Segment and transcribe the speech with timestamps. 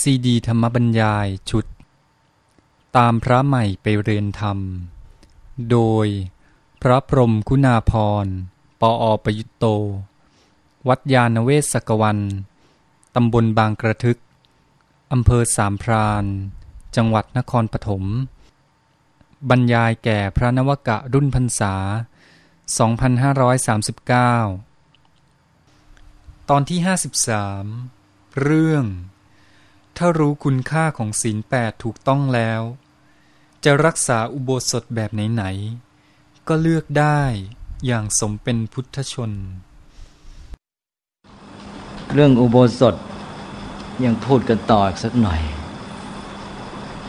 [0.00, 1.66] ซีดีธรรมบรรยายชุด
[2.96, 4.58] ตามพระใหม่ไปเรียนธรรม
[5.70, 6.06] โดย
[6.82, 7.92] พระพรมคุณาพ
[8.24, 8.26] ร
[8.80, 9.64] ปออประยุตโต
[10.88, 12.18] วัดยาณเวศกวัน
[13.14, 14.18] ตำบลบางกระทึก
[15.12, 16.24] อำเภอสามพราน
[16.96, 18.04] จังหวัดนครปฐม
[19.50, 21.74] บรรยายแก่พระนวกะรุ่นพรรษา
[24.74, 26.78] 2539 ตอนที่
[27.58, 28.84] 53 เรื่อง
[29.96, 32.62] ถ้ารู้คุณค่าของศีลแปดถูกต้องแล้ว
[33.64, 37.20] จะรักษาอุโบสถแบบไหนๆก็เลือกได้
[37.86, 39.30] อย่างสมเป็นพุทธชน
[42.12, 42.94] เรื่องอุโบสถ
[44.04, 45.40] ยังพูดกันต่ออีกสักหน่อย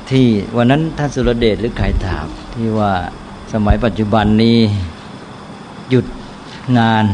[0.10, 2.94] ที่วันนั้นท่านสุรเดชหรือใครถามที่ว่า
[3.54, 4.58] สมัยปัจจุบันนี้
[5.90, 6.06] หยุด
[6.78, 7.06] งาน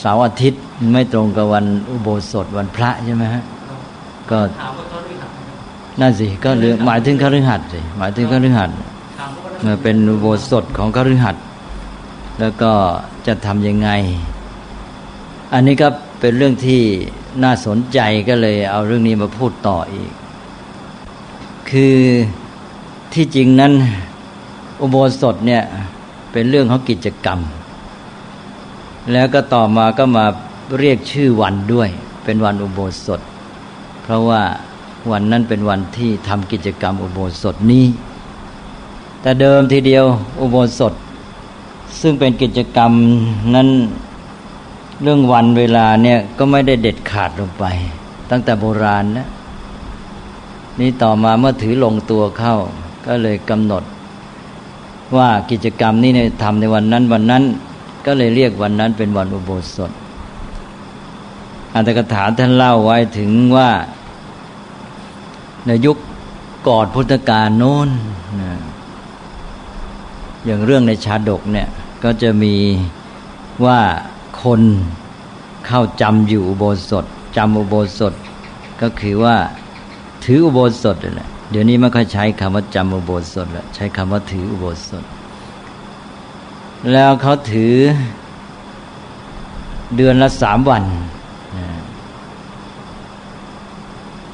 [0.00, 3.44] เสาร์อาทิตย์ไม่ตรงกับวันอุโบสถวันพระใช่ไหมฮะ
[4.30, 4.40] ก็
[6.00, 8.76] นั่นสิก็เรื่องหมายถึงคฤหัสถ์สิหมายถึงคฤหัสถ์
[9.82, 11.44] เป็นโบสถของคฤหัสถ์
[12.40, 12.72] แล้วก็
[13.26, 13.90] จะทำยังไง
[15.52, 15.88] อันนี้ก็
[16.20, 16.82] เป็นเรื่องที่
[17.42, 20.10] น่าสนใจก็เลยเอาเรื่องนี้มาพูดต่ออีก
[21.70, 21.96] คือ
[23.14, 23.72] ที่จริงนั้น
[24.80, 25.62] อุโบสถเนี่ย
[26.32, 27.40] เป็นเรื่องของกิจกรรม
[29.12, 30.26] แล้วก็ต่อมาก็มา
[30.78, 31.88] เรียกชื่อวันด้วย
[32.24, 33.20] เป็นวันอุโบสถ
[34.10, 34.42] เพราะว่า
[35.10, 37.86] วันนั้นเป็นวันที่ทำกิจกรรมอุโบสถนี้
[39.20, 40.04] แต่เดิมทีเดียว
[40.40, 40.94] อุโบสถ
[42.00, 42.92] ซึ่งเป็นกิจกรรม
[43.54, 43.68] นั้น
[45.02, 47.64] เรื่องวันเวลาเนี่ยก็ไม่ได้เด็ดขาดลงไป
[48.30, 49.28] ตั้งแต่โบราณนะ
[50.80, 52.56] นี่ต่อมาเมื่อถือลงตัวเข้า
[53.06, 53.82] ก็เลยกำหนด
[55.16, 57.42] ว่ากิจกรรมนี้เนี่ยทำในวันนั้นวันนั้น
[58.06, 59.92] ก็เลยเรียกวันนั้นเป็นวันอุโบสถ
[61.74, 63.70] อัตถกถาท่านเล่าไว้ถึงว่า
[65.68, 65.96] ในยุค
[66.68, 67.88] ก่อนพุทธกาลโน้น
[68.40, 68.52] นะ
[70.44, 71.68] อย่างเรื่องในชาดกเนี่ย
[72.04, 72.54] ก็จะมี
[73.64, 73.80] ว่า
[74.42, 74.60] คน
[75.66, 77.04] เข้าจำอยู่อุโบสถ
[77.36, 78.12] จำอุโบสถ
[78.80, 79.36] ก็คือว่า
[80.24, 85.04] ถืออุโบสถแหละเดี๋ยวนี้ไม่ค่อยใช้คำว่าจำอุโบสถแล้วใช้คำว่าถืออุโบสถ
[86.92, 87.74] แล้วเขาถือ
[89.96, 90.84] เดือนละสามวัน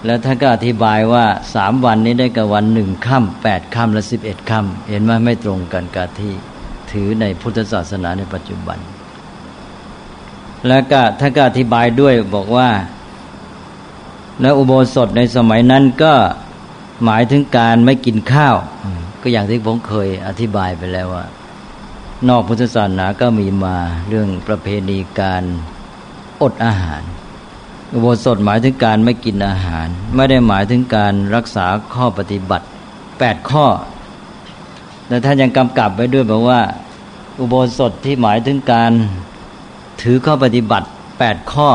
[0.06, 6.32] แล้วท่านก็อธิบายว่าสามวันนี้ได้กับวันหนึ่งค่ำแปดค่ำและสิบเอ็ดค่ำเห็นไหมไม่ตรงกันกับที่
[6.90, 8.78] ถือในพุทธศาสนาในปัจจุบัน
[10.68, 12.70] แล้วก็ท่านก็อธิบายด้วยบอกว่า
[14.40, 16.14] แล้วอุโบสถในสมัยนั้นก็
[17.04, 18.56] หมายถึงการไม่กินข้าว
[19.22, 21.24] ก็อย่างที่ผมเคยอธิบายไปแล้วว่า
[22.28, 23.76] นอกพุทธศาสนาก็มีมา
[24.08, 25.42] เรื่องประเพณีการ
[26.42, 27.02] อดอาหาร
[27.94, 32.66] อุโบสถหมายถึงการไม่กินอาหาร ไม่ได้หมายถึงการรักษาข้อปฏิบัติ
[33.18, 33.66] แปดข้อ
[35.06, 36.60] แต่ท่านยังกำกับไว้ด้วยบอกว่า
[37.40, 38.92] อุโบสถที่หมายถึงการ
[40.02, 40.88] ถือข้อปฏิบัติ
[41.18, 41.70] แปดข้อ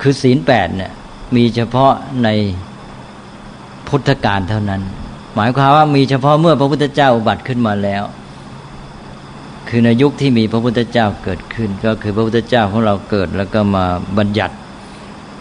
[0.00, 0.92] คือศีลแปดเนี่ย
[1.36, 1.92] มีเฉพาะ
[2.24, 2.28] ใน
[3.88, 4.82] พุทธกาลเท่านั้น
[5.34, 8.02] หมายความว่ามีเฉพาะเมื่อพระพุทธเจ้าอุบัติขึ้นมาแล้ว
[9.68, 13.84] คือในยุคที่มีพระพุทธเจ้าเกิดขึ้น ก็คือพระพุทธเจ้าของเราเกิดแล้วก็มา
[14.18, 14.54] บัญญัติ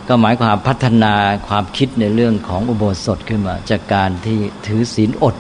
[0.08, 1.14] ก็หมายความพัฒนา
[1.48, 5.36] ความคิดในเรื่องของอุโบสถขึ้นมา จากการที่ถือศีลอด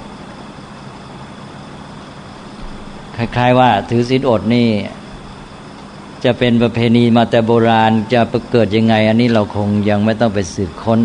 [3.15, 4.67] คล้ายๆว่าถือศีลอดนี่
[6.23, 8.21] จะเป็นประเพณีมาแต่โบราณจะ
[8.51, 10.99] เกิดยังไง อันนี้เราคงยังไม่ต้องไปสืบค้น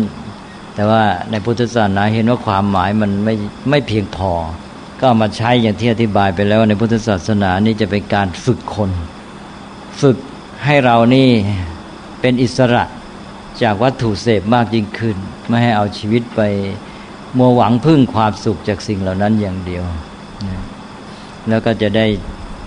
[0.75, 3.33] แต่ว่าในพุทธศาสนาเห็นว่าความหมายมันไม่
[3.69, 4.31] ไม่เพียงพอ
[5.01, 8.91] ก็มาใช้อย่างที่อธิบายไปแล้วในพุทธศาสนานี่จะเป็นการฝึกคน
[10.01, 10.17] ฝึก
[10.65, 11.29] ให้เรานี่
[12.21, 12.83] เป็นอิสระ
[13.61, 16.41] จากวัตถุเสพมากยิ่งขึ้น ไม่ให้เอาชีวิตไป
[17.37, 19.83] มัวหวังพึ่งความสุขจากสิ่งเหล่านั้นอย่างเดียว
[21.49, 22.05] แล้วก็จะได้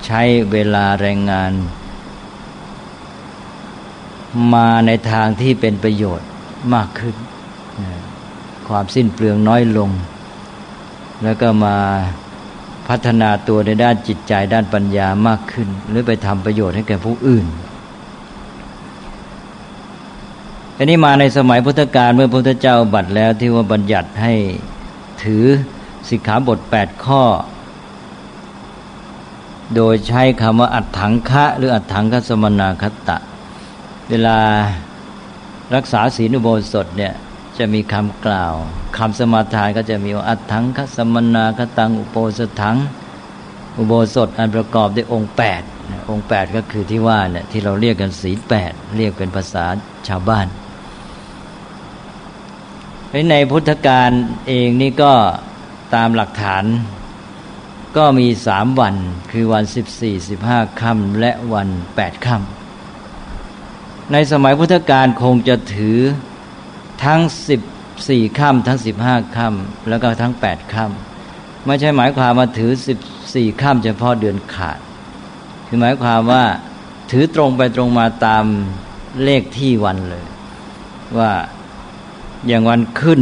[0.06, 1.52] ใช้เวลาแรงงาน
[4.54, 6.28] มาในทางที่เป็นประโยชน์
[6.74, 7.16] มากขึ้น
[8.68, 9.90] ความสิ้นเปลืองน้อยลง
[11.22, 11.76] แล้วก็มา
[12.90, 17.46] พัฒนาตัวในด้านจิตใจด้านปัญญามากขึ้น หรือไปทำประโยชน์ให้แก่ผู้อื่น
[20.76, 24.32] อันนี้มาในสมัยพุทธกาลเมื่อพระพุทธเจ้าบัตรแล้วที่ว่าบัญญัติให้
[25.22, 25.44] ถือ
[26.08, 27.22] สิกขาบทแปดข้อ
[29.76, 33.16] โดยใช้คำว่าอัดถังคะ หรืออัดถังคสมนาคตะ
[34.10, 34.38] เวลา
[35.74, 37.12] รักษาศีลอุโบสถเนี่ย
[37.60, 38.54] จะมีคำกล่าว
[38.96, 42.76] คำสมาทานก็จะมีอัตถังคสมนาคตังอุโปสถัง
[43.78, 45.62] อุโบสถอันประกอบด้วยองค์แปด
[46.10, 49.64] องค์แปดก็คือที่ว่าเนี่ยที่เราเรียกกันศีลแปดเรียกเป็นภาษา
[50.08, 50.46] ชาวบ้าน
[53.30, 54.10] ในพุทธการ
[54.48, 55.12] เองนี่ก็
[55.94, 56.64] ตามหลักฐาน
[57.96, 58.94] ก็มีสามวัน
[59.32, 65.98] คือวันสิบสี่สิบห้าค่ำและวันแปดค่ำในสมัยพุทธกาลคงจะถือ
[67.04, 67.60] ทั้งสิบ
[68.08, 72.98] สี่ค่ำทั้งสิบห้าค่ำแล้วก็ทั้งแปดค่ำไม่ใช่หมายความมาถือสิบ
[73.34, 74.78] สี่ค่ำเฉพาะเดือนขาด
[75.66, 76.44] คือหมายความว่า
[77.10, 78.44] ถือตรงไปตรงมาตาม
[79.24, 80.24] เลขที่วันเลย
[81.18, 81.32] ว่า
[82.46, 83.20] อย่างวันขึ้น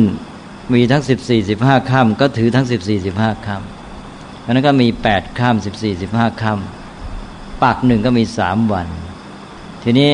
[0.74, 8.88] มีทั้งสิบสี่สิบห้าค่ำก็ถือทั้งสิบสี่สิบห้าค่ำอันนั้นก็มีแปดค่ำสิบสี่สิบห้าค่ำปักหนึ่งก็มีสามวัน
[9.82, 10.12] ทีนี้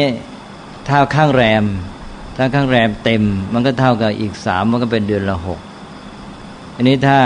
[0.89, 1.65] ถ้าข้างแรม
[2.37, 3.23] ถ้าข้างแรมเต็ม
[3.53, 5.61] มันก็เท่ากับอีกสามมันก็เป็นเดือนละหก
[6.75, 7.21] อันนี้ถ้า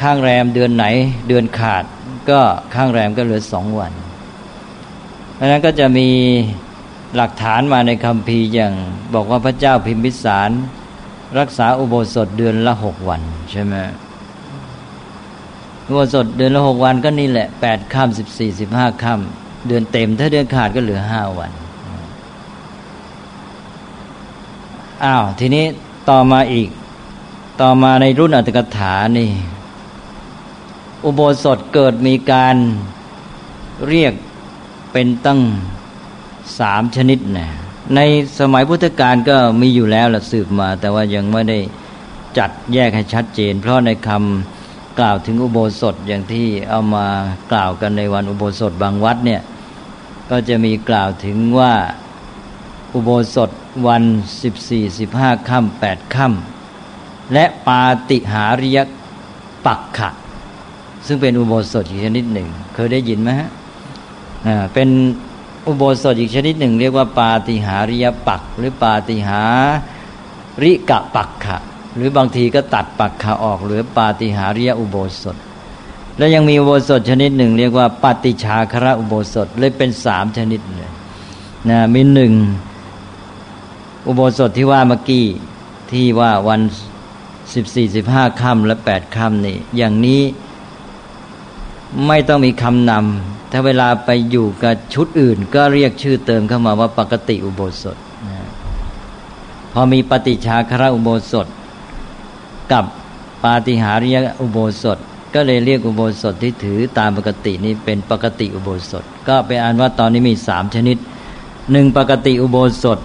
[0.00, 0.86] ข้างแรมเดือนไหน
[1.28, 1.84] เดือนขาด
[2.30, 2.40] ก็
[2.74, 3.92] ข้างแรมก็เหลือสองวัน
[5.34, 6.08] เพราะนั้นก็จะมี
[7.16, 8.72] หลักฐานมาในคำพีอย่าง
[9.14, 10.50] บอกว่าพระเจ้าพิมพิสาร
[11.38, 13.74] รักษาอุโบสถเดือนละหกวันใช่ไหม
[15.86, 21.52] อุโบสถเดือนละหกวันก็นี่แหละแปดค่ำสิบสี่สิบห้าค่ำเดือนเต็ม ถ้าเดือนขาดก็เหลือห้าวัน
[25.04, 25.64] อ้าวทีนี้
[26.10, 26.68] ต่อมาอีก
[27.60, 29.30] ต่อมาในรุ่นอัตถกถานี่
[31.04, 32.56] อุโบสถเกิดมีการ
[33.88, 34.14] เรียก
[34.92, 35.40] เป็นตั้ง
[36.58, 37.48] สามชนิดนะ
[37.94, 38.00] ใน
[38.38, 41.58] สมัยพุทธกาลก็มีอยู่แล้วละสืบมา แต่ว่ายังไม่ได้
[42.38, 47.06] จัดแยกให้ชัดเจน เพราะในคำกล่าวถึงอุโบสถอย่างที่เอามา
[47.52, 49.42] กล่าวกันในวันอุโบสถบางวัดเนี่ย
[50.30, 51.72] ก็จะมีกล่าวถึงว่า
[52.94, 53.50] อุโบสถ
[53.86, 54.04] วัน
[54.42, 58.78] สิบสี่สิบห้าค่ำแปดค่ำและปาติหาริย
[59.66, 60.10] ปักขะ
[61.06, 63.50] ซึ่งเป็นอุโบสถอีกชนิดหนึ่ง เคยได้ยินไหมฮะ
[64.74, 64.88] เป็น
[65.66, 69.40] อุโบสถอีกชนิดหนึ่ง เรียกว่าปาติหาริยปัก หรือปาติหา
[70.62, 71.58] ริกะปักขะ
[71.96, 75.36] หรือบางทีก็ตัดปักขะออก หรือปาติหาริยอุโบสถ
[76.18, 80.90] แล้วยังมีอุโบสถชนิดหนึ่ง เรียกว่าปฏิชาคระอุโบสถเลยเป็นสามชนิดเลย
[81.70, 82.32] นะมีหนึ่ง
[84.06, 85.24] อุโบสถที่ว่าเมื่อกี้
[85.90, 86.60] ที่ว่าวัน
[87.54, 90.22] สิบสี่สิบห้าค่ำและแปดค่ำนี่อย่างนี้
[92.06, 97.96] ไม่ต้องมีคำนำถ้าเวลาไปอยู่กับชุดอื่น ก็เรียกชื่อเติมเข้ามาว่าปกติอุโบสถ
[99.72, 101.46] พอมีปฏิชาคระอุโบสถ
[102.72, 102.84] กับ
[103.44, 104.98] ปาฏิหาริยอุโบสถ
[105.34, 110.96] ก็เลยเรียกอุโบสถที่ถือตามปกตินี้เป็นปกติอุโบสถ ก็เป็นอันว่าตอนนี้มีสามชนิด
[111.72, 112.98] หนึ่งปกติอุโบสถ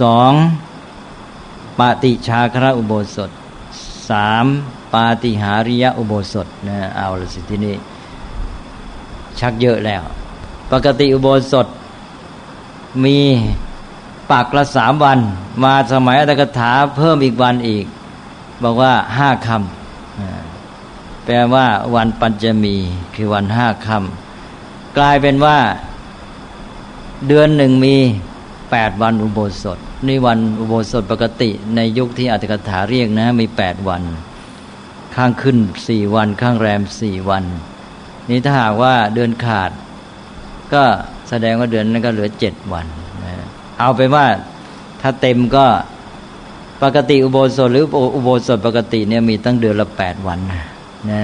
[0.00, 0.32] สอง
[1.78, 3.30] ปาติชาคระอุโบสถ
[4.10, 4.44] สาม
[4.94, 7.76] ปาติหาริยอุโบสถนะเอาละสิที่นี่
[9.38, 10.02] ชักเยอะแล้ว
[10.72, 11.66] ปกติอุโบสถ
[13.04, 13.18] มี
[14.30, 15.18] ปักละสามวัน
[15.62, 17.86] มาสมัยอัตถกถาเพิ่มอีกวันอีก
[18.62, 22.76] บอกว่าห้าคำแปลว่าวันปัญจมี
[23.14, 25.58] คือวันห้าคำกลายเป็นว่า
[27.28, 27.96] เดือนหนึ่งมี
[28.72, 29.78] แปดวันอุโบสถ
[30.08, 34.02] นี่วันอุโบสถปกติ ในยุคที่อัตถกถาเรียกนะ มีแปดวัน
[35.14, 35.58] ข้างขึ้น
[35.88, 37.44] สี่วัน ข้างแรมสี่วัน
[38.30, 39.70] นี่ถ้าหากว่าเดือนขาด
[40.72, 40.82] ก็
[41.28, 42.86] แสดงว่าเดือนนั้นก็เหลือเจ็ดวัน
[43.80, 44.26] เอาไปว่า
[45.00, 45.66] ถ้าเต็มก็
[46.82, 47.84] ปกติอุโบสถหรือ
[48.16, 50.38] อุโบสถปกติเนี่ยมีตั้งเดือนละแปดวัน
[51.10, 51.22] นะ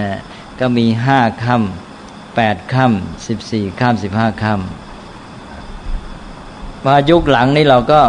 [0.60, 4.87] ก็มีห้าค่ำแปดค่ำสิบสี่ค่ำสิบห้าค่ำ
[6.86, 8.00] มายุคหลังนี่เราก็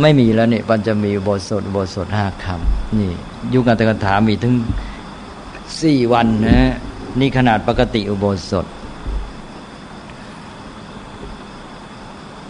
[0.00, 3.12] ไม่มีแล้วนี่มันจะมีบทสดบทสดห้าคำนี่
[3.54, 4.54] ยุคอัตถกถามีถึง
[5.82, 6.72] สี่วันนะ
[7.20, 8.66] นี่ขนาดปกติอุโบสถ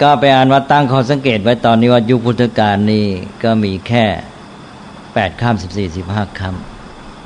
[0.03, 3.07] ก็ไปอ่านว่าตั้งข้อสังเกตไว้ตอนนี้ว่ายุคพุทธกาลนี่
[3.43, 4.05] ก็มีแค่
[5.15, 6.43] แปดข้ามสิบสี่สิบห้าค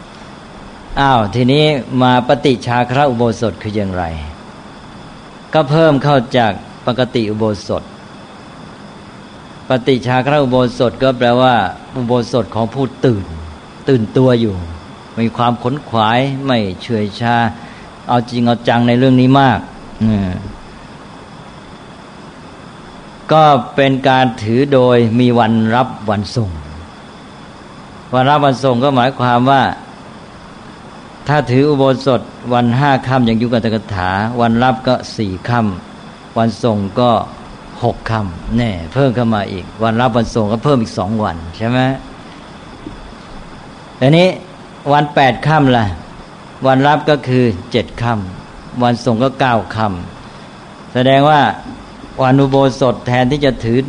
[0.09, 1.65] ำอ้าว ทีนี้
[2.03, 4.05] มาปฏิชาคระอุโบสถคืออย่างไร
[5.55, 6.53] ก็เพิ่มเข้าจาก
[6.87, 7.83] ปกติอุโบสถ
[9.69, 11.55] ปฏิชาคระอุโบสถก็แปลว่า
[11.97, 13.25] อุโบสถของผู้ตื่น
[13.89, 14.57] ตื่นตัวอยู่
[15.19, 17.37] มีความขนขวายไม่เฉยชา
[18.09, 19.61] เอาจริงเอาจังในเรื่องนี้มาก
[23.33, 23.45] ก็
[23.75, 26.51] เป็นการถือโดยมีวันรับวันส่ง
[28.15, 29.63] วันรับวันส่งก็หมายความว่า
[31.29, 32.21] ถ้าถืออุโบสถ
[32.55, 34.11] วันห้าค่ำอย่างยุคกัตกถา
[34.41, 37.11] วันรับก็สี่ค่ำวันส่งก็
[37.85, 41.79] หกคำแน่เพิ่มเข้ามาอีก วันรับวันส่งก็เพิ่มอีกสองวันใช่ไหม
[44.01, 44.29] อันนี้
[44.93, 45.87] วันแปดค่ำล่ะ
[46.67, 51.41] วันรับก็คือเจ็ดค่ำวันส่งก็เก้าค่ำแสดงว่า
[52.23, 53.85] วันอุโบสถแทนที่จะถือ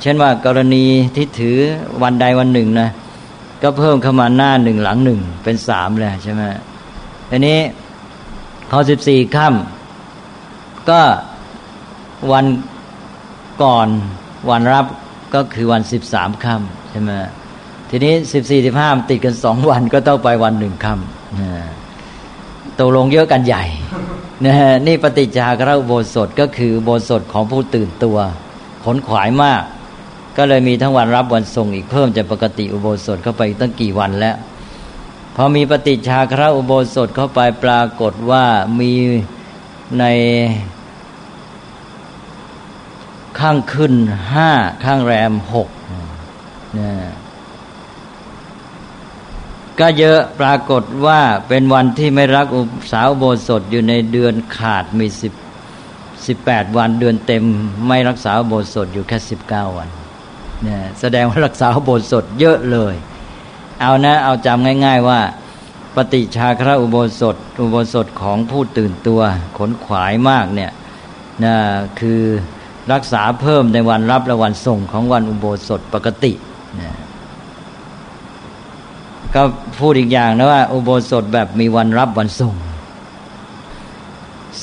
[0.00, 0.84] เช่นว่ากรณี
[1.16, 1.56] ที่ถือ
[2.02, 2.88] วันใดวันหนึ่งนะ
[3.62, 6.42] ก็เพิ่มเข้ามาหน้าหนึ่งหลังหนึ่งเป็นสามเลยใช่ไหม
[7.30, 7.58] อันนี้
[8.70, 11.00] พอสิบสี่ค่ำก็
[12.32, 12.44] วัน
[13.62, 13.88] ก่อน
[14.50, 14.86] วันรับ
[15.34, 17.10] ก็คือวันสิบสามค่ำใช่ไหม
[17.90, 23.64] ทีนี้สิบสี่สิบห้าติดกันสองวันก็ต้องไปวันหนึ่งค่ำตกลงเยอะกันใหญ่
[24.44, 24.54] นะ
[24.86, 28.18] นี่ปฏิจจาคระอุโบสถก็คือโบสถของผู้ตื่นตัว
[28.84, 29.62] ขนขวายมาก
[30.36, 34.36] ก็เลยมีทั้งวันรับวันส่งอีกเพิ่มจากปกติอุโบสถเข้าไปตั้งกี่วันแล้ว
[35.36, 38.44] พอมีปฏิชาคระอุโบสถเข้าไปปรากฏว่า
[38.80, 38.92] มี
[39.98, 40.04] ใน
[43.40, 43.94] ข้างขึ้น
[44.32, 44.50] ห้า
[44.84, 45.68] ข้างแรมหก
[46.78, 46.92] นะ
[49.80, 52.62] ก็เยอะปรากฏว่าเป็นวันที่ไม่รักอุ
[52.92, 55.32] สาวโบสถอยู่ในเดือนขาดมีสิบ
[56.26, 57.44] สิบแปดวันเดือนเต็ม
[57.88, 59.88] ไม่รักษาโบสถอยู่แค่สิบเก้าวัน
[60.62, 62.94] เนี่ยแสดงว่ารักษาโบสถเยอะเลย
[63.80, 65.20] เอานะเอาจำง่าย ๆว่า
[65.96, 69.20] ปฏิชาคระอุโบสถ อุโบสถของผู้ตื่นตัว
[69.56, 70.72] ขนขวายมากเนี่ย
[71.44, 71.54] นะ
[72.00, 72.22] คือ
[72.92, 76.32] รักษาเพิ่มในวันรับและวันส่งของวันอุโบสถปกติ
[76.80, 76.90] นะ
[79.34, 79.42] ก็
[79.78, 82.54] พูดอีกอย่างนะว่า อุโบสถแบบมีวันรับวันส่ง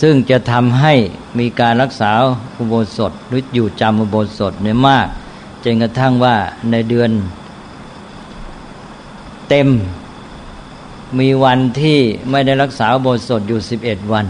[0.01, 0.93] ซึ่งจะทำให้
[1.39, 2.11] มีการรักษา
[2.59, 5.07] อุโบสถหรืออยู่จำอุโบสถเนี่ยมาก
[5.63, 6.35] จนกระทั่งว่า
[6.71, 7.11] ในเดือน
[9.49, 9.69] เต็ม
[11.19, 11.97] มีวันที่
[12.31, 14.27] ไม่ได้รักษาอุโบสถอยู่สิบเอ็ดวัน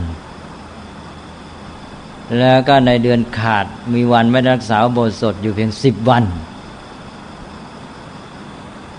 [2.40, 6.24] แล้วก็ในเดือนขาดมีวันไม่รักษาโบสถอยู่เพียงสิบวัน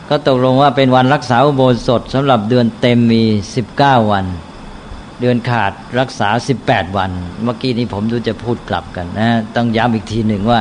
[0.08, 3.22] ก็ตกลงว่าเป็นวันรักษาโบสถสำหรับเดือนเต็มมี
[3.54, 4.26] สิบเก้าวัน
[5.20, 7.10] เดือนขาดรักษาสิบแปดวัน
[7.42, 10.60] เมื่อกี้นี้ผมดูจะพูดกลับกันนะ ต้องย้ำอีกทีหนึ่งว่า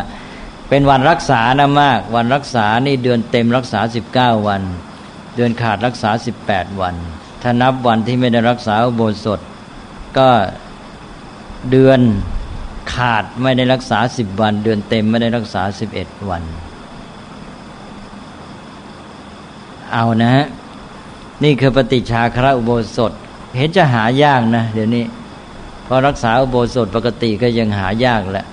[0.69, 4.61] เป็นวันรักษานะมาก วันรักษานี่เดือนเต็มรักษาสิบเก้าวัน
[5.35, 6.95] เดือนขาดรักษาสิบแปดวัน
[7.41, 9.39] ถ้านับวันที่ไม่ได้รักษาโบสถ
[10.17, 10.29] ก็
[11.71, 11.99] เดือน
[12.93, 16.43] ขาดไม่ได้รักษาสิบวัน เดือนเต็มไม่ได้รักษาสิบเอ็ดวัน
[19.93, 20.45] เอานะฮะ
[21.43, 23.11] นี่คือปฏิชาคระอุโบสถ
[23.57, 25.05] เห็นจะหายากนะ เดี๋ยวนี้
[25.87, 28.45] พอรักษาอุโบสถปกติก็ยังหายากแหละ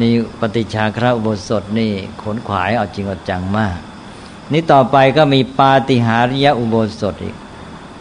[0.00, 1.90] นี่ปฏิชาคระอุโบสถนี่
[2.22, 3.76] ขนขวายเอาจริงเอาจังมาก
[4.52, 7.36] นี่ต่อไปก็มีปาติหาริยอุโบสถอีก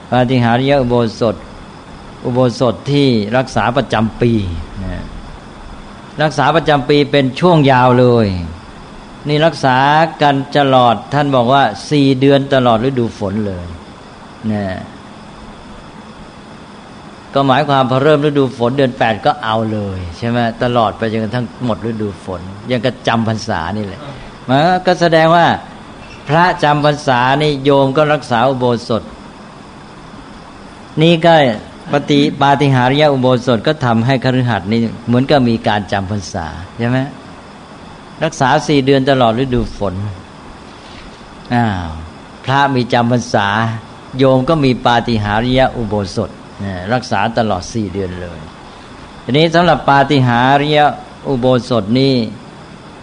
[0.09, 1.35] ปาติหาริยอุโบสถ
[2.25, 3.07] อุโบสถที่
[3.37, 4.31] รักษาประจำปี
[4.83, 5.03] นะ
[6.23, 8.27] รักษาประจำปีเป็นช่วงยาวเลย
[9.27, 9.77] นี่รักษา
[10.21, 13.65] กันตลอดท่านบอกว่าสี่เดือนตลอดฤดูฝนเลย
[14.51, 14.63] นะ
[17.33, 24.01] ก็หมายความพอเริ่มฤดูฝนเดือนแปดก็เอาเลย ใช่ไหมตลอดไปจนกระทั่งหมดฤดูฝน ยังกระจำพรรษานี่แหละ
[24.47, 25.45] มันก็แสดงว่า
[26.29, 29.03] พระจำพรรษานี่โยมก็รักษาอุโบสถ
[31.01, 31.33] นี่ก็
[31.93, 36.99] ปฏิปาติหาริยอุโบสถก็ทำให้คฤหัสถ์นี่เหมือนกับมีการจำพรรษาใช่ไหม
[38.23, 39.93] รักษาสี่เดือนตลอดฤดูฝน
[41.53, 41.87] อ้าว
[42.45, 43.47] พระมีจำพรรษา
[44.17, 46.29] โยมก็มีปาฏิหาริยอุโบสถ
[46.93, 48.39] รักษาตลอดสี่เดือนเลย
[49.23, 50.79] ทีนี้สำหรับปาฏิหาริย
[51.27, 52.13] อุโบสถนี่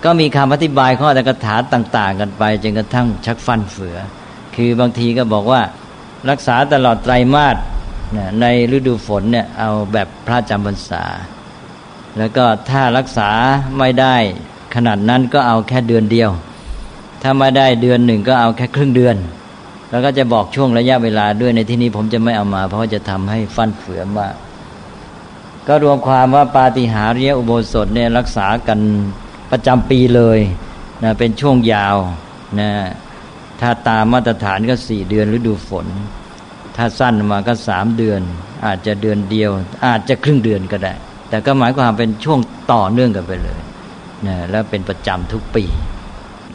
[0.05, 3.97] ก็มีคำอธิบายข้อตกถาต่าง ๆ กันไปจนกระทั่งชักฟันเฟือ
[4.55, 5.63] คือบางทีก็บอกว่า
[6.31, 7.57] รักษาตลอดไตรมาส
[8.41, 8.47] ใน
[8.77, 11.05] ฤดูฝนเนี่ยเอาแบบพระจำพรรษา
[12.19, 13.31] แล้วก็ถ้ารักษา
[13.79, 14.17] ไม่ได้
[14.75, 16.31] ขนาดนั้นก็เอาแค่เดือนเดียว
[17.23, 19.17] ถ้าไม่ได้เดือนหนึ่งก็เอาแค่ครึ่งเดือน
[19.91, 24.35] แล้วก็จะบอกช่วงระยะเวลาด้วยในที่นี้ผมจะไม่เอามา เพราะจะทำให้ฟันเฟือมาก
[25.67, 28.81] ก็รวมความว่าปาฏิหาริยอุโบสถเนี่ยรักษากัน
[29.51, 30.39] ประจำปีเลย
[31.03, 31.97] นะเป็นช่วงยาว
[32.61, 32.71] นะ
[33.61, 35.87] ถ้าตามมาตรฐานก็สี่เดือนฤดูฝน
[36.77, 38.21] ถ้าสั้นมาก็สามเดือน
[38.67, 39.51] อาจจะเดือนเดียว
[39.87, 40.95] อาจจะครึ่งเดือนก็ได้
[41.29, 42.41] แต่ก็หมายความเป็นช่วง
[42.73, 43.61] ต่อเนื่องกันไปเลย
[44.27, 45.65] นะแล้วเป็นประจำทุกปี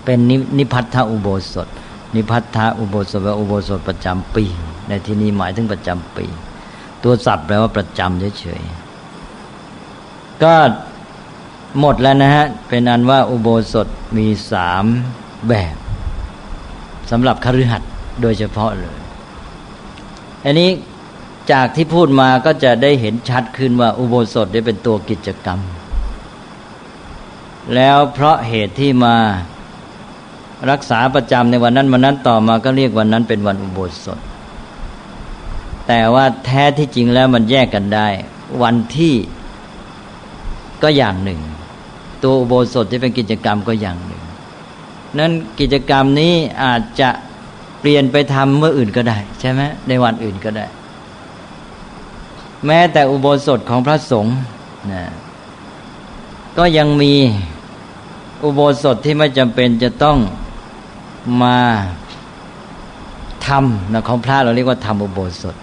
[0.05, 0.19] เป็น
[0.57, 1.67] นิพัทธอุโบสถ
[2.15, 4.45] นิพัทธอุโบสถว่าอุโบสถประจำปี
[4.87, 6.25] ในที่นี้หมายถึงประจำปี
[7.03, 10.53] ตัวศัพท์แปลว่าประจำเฉยๆก็
[11.79, 13.87] หมดแล้วนะฮะ เป็นอันว่าอุโบสถ
[14.17, 14.83] มีสาม
[15.49, 15.75] แบบ
[17.11, 19.00] สำหรับคฤหัสถ์โดยเฉพาะเลย
[20.45, 20.69] อันนี้
[21.51, 25.59] จากที่พูดมาก็จะได้เห็นชัดขึ้นว่าอุโบสถได้เป็นตัวกิจกรรม
[27.75, 29.15] แล้วเพราะเหตุที่มา
[30.71, 34.19] รักษาประจำในวันนั้นวันนั้นต่อมาก็เรียกวันนั้นเป็นวันอุโบสถ
[35.87, 38.07] แต่ว่าแท้ที่จริงแล้วมันแยกกันได้
[38.63, 39.13] วันที่
[40.83, 41.39] ก็อย่างหนึ่ง
[42.23, 44.23] ตัวอุโบสถที่เป็นกิจกรรมก็อย่างหนึ่ง
[45.19, 46.33] นั้นกิจกรรมนี้
[46.63, 47.09] อาจจะ
[47.81, 50.65] เปลี่ยนไปทำเมื่ออื่นก็ได้ ใช่ไหมในวันอื่นก็ได้
[52.65, 54.37] แม้แต่อุโบสถของพระสงฆ์
[54.91, 55.03] นะ
[56.57, 57.13] ก็ยังมี
[58.43, 60.17] อุโบสถที่ไม่จำเป็นจะต้อง
[61.43, 61.57] มา
[63.47, 65.55] ทำนะของพระเราเรียกว่าทำอุโบสถ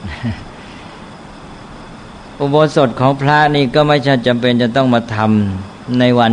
[2.41, 6.33] อุโบสถของพระนี่ก็ไม่ใช่จำเป็นจะต้องมาทำในวัน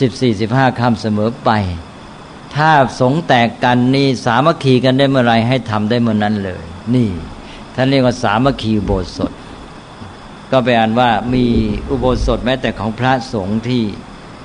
[0.00, 1.50] สิบสี่สิบห้าค่ำเสมอไป
[2.56, 2.70] ถ้า
[3.00, 7.10] สงแตกกันนี่สามัคคีกันได้เมื่อไรให้ทำได้เมื่อนั้นเลย นี่
[7.74, 9.32] ท่านเรียกว่าสามัคคีโบสถ
[10.50, 11.44] ก็แปลว่ามี
[11.90, 13.82] อุโบสถแม้แต่ของพระสงฆ์ที่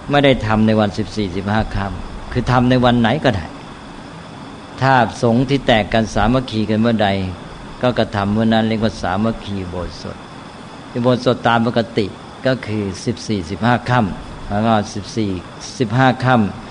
[0.10, 3.46] ไม่ได้ทำในวันสิบสี่สิบห้าค่ำคือทำในวันไหนก็ได้
[4.82, 7.10] ถ้าสงฆ์ที่แตกกันสามัคคีกันเมื่อใด
[7.82, 10.18] ก็กระทำเมื่อนั้นเรียกว่าสามัคคีโบสถ
[10.94, 12.06] อุโบสถตามปกติ
[12.48, 15.30] ก็คือสิบสี่สิบห้าค่ำแล้วก็สิบสี่
[15.80, 16.69] สิบห้าค่ำ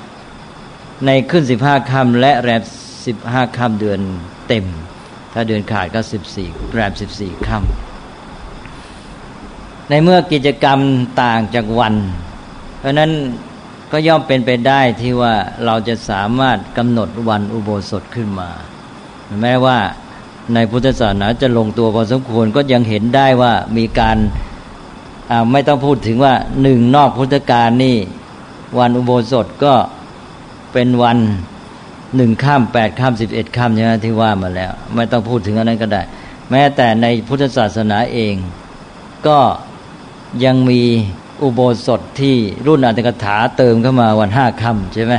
[1.07, 2.63] ในขึ้นสิบห้าค่ำและแรม
[3.07, 4.01] สิบห้าค่ำเดือน
[4.49, 4.65] เต็ม
[5.33, 10.79] ถ้าเดือนขาดก็สิบสี่แรมสิบสี่ค่ำในเมื่อกิจกรรม
[11.23, 11.95] ต่างจากวัน
[12.79, 13.11] เพราะนั้น
[13.93, 18.51] ก็ย่อมเป็นไปได้ที่ว่าเราจะสามารถกำหนดวันอุโบสถขึ้นมา
[19.41, 19.79] แม้ว่า
[20.55, 24.17] ในพุทธศาสนาจะลงตัวพอสมควรก็ยังเห็นได้ว่ามีการ
[25.53, 27.97] ไม่ต้องพูดถึงว่าหนึ่งนอกพุทธกาลนี่
[28.79, 29.75] วันอุโบสถก็
[30.73, 31.19] เป็นวัน
[32.17, 36.03] หนึ่งข้ามแปดข้ามสิบเอ็ดข้ามใช่ไหมที่ว่ามาแล้ว ไม่ต้องพูดถึงอันนั้นก็ได้
[36.51, 38.35] แม้แต่ในพุทธศาสนาเอง
[39.27, 39.39] ก็
[40.45, 40.83] ยังมี
[41.43, 45.15] อุโบสถที่รุ่นอัตถกถาเติมเข้ามาวันห้าค่ำใช่ไหม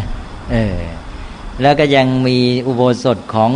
[0.51, 0.77] เออ
[1.61, 2.37] แล้วก็ยังมี
[2.67, 3.51] อุโบสถของ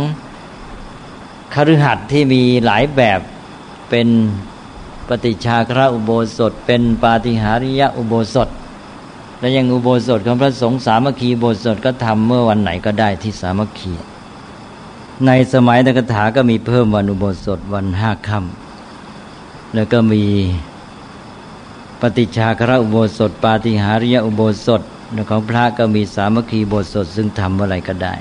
[1.54, 3.20] คฤหัสถ์ที่มีหลายแบบ
[3.90, 4.08] เป็น
[5.08, 8.48] ปฏิชาคระอุโบสถ เป็นปาฏิหาริยะอุโบสถ
[9.44, 13.92] และยังอุโบสถของพระสงฆ์สามัคคีโบสถก็ทำเมื่อวันไหนก็ได้ที่สามัคคี
[15.26, 20.22] ในสมัยตกถาก็มีเพิ่มวันอุโบสถวันห้าค่ำแล้วก็มี
[22.00, 24.82] ปฏิชาคระอุโบสถ ปาฏิหาริยอุโบสถ
[25.30, 28.14] ของพระก็มีสามัคคีโบสถซึ่งทำอะไรก็ได้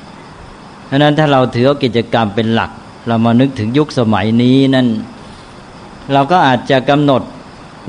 [0.85, 2.71] เพราะนั้นถ้าเราถือกิจกรรมเป็นหลัก
[3.07, 4.87] เรามานึกถึงยุคสมัยนี้นั่น
[6.13, 7.21] เราก็อาจจะกำหนด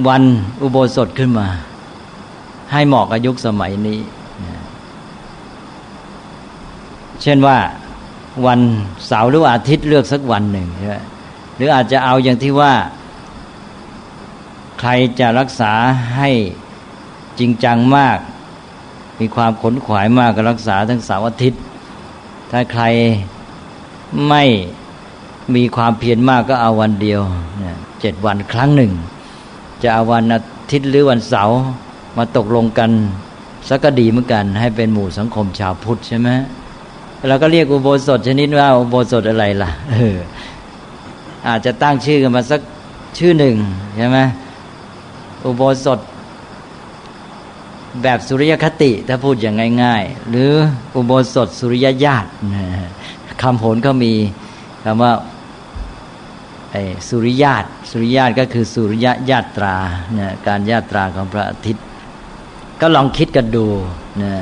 [0.08, 0.22] วัน
[0.62, 1.48] อุโบสถขึ้นมา
[2.74, 4.00] ให้เหมาะกับยุคสมัยนี้
[7.22, 7.58] เช่นว่า
[8.46, 8.60] วัน
[9.06, 10.96] เสาร์หรืออาทิตย์เลือกสักวันหนึ่งใช่ไหม
[11.56, 12.72] หรืออาจจะเอาอย่างที่ว่า
[14.80, 15.72] ใครจะรักษา
[16.16, 16.30] ให้
[17.38, 18.18] จริงจังมาก
[19.20, 21.60] มีความขนขวายมากก็รักษาทั้งเสาร์อาทิตย์
[22.50, 22.84] ถ้าใคร
[24.28, 24.42] ไม่
[25.54, 27.20] มีความเพียรมากก็เอาวันเดียว
[28.00, 28.92] เจ็ดวันครั้งหนึ่ง
[29.82, 31.58] จะเอาวันอาทิตย์หรือวันเสาร์
[32.16, 32.90] มาตกลงกัน
[33.68, 36.28] สักก็ดีเหมือนกัน ให้เป็นหมู่สังคมชาวพุทธใช่ไหม
[37.28, 40.16] เราก็เรียกอุโบสถชนิดว่าอุโบสถอะไรล่ะเออ
[41.48, 42.60] อาจจะตั้งชื่อกันมาสัก
[43.18, 43.56] ชื่อหนึ่ง
[43.96, 44.18] ใช่ไหม
[45.44, 46.00] อุโบสถ
[48.02, 50.52] แบบสุริยคติถ้าพูดอย่างง่าย ๆ หรือ
[50.96, 52.28] อุโบสถสุริยญาติ
[53.42, 54.12] คำโหนก็มี
[54.84, 55.12] คำว่า
[57.08, 59.76] สุริยาตสุริยาตก็คือสุริยญาตรา
[60.46, 61.84] การญาตราของพระอาทิตย์
[62.86, 63.66] ก็ลองคิดกันดู
[64.22, 64.34] นะ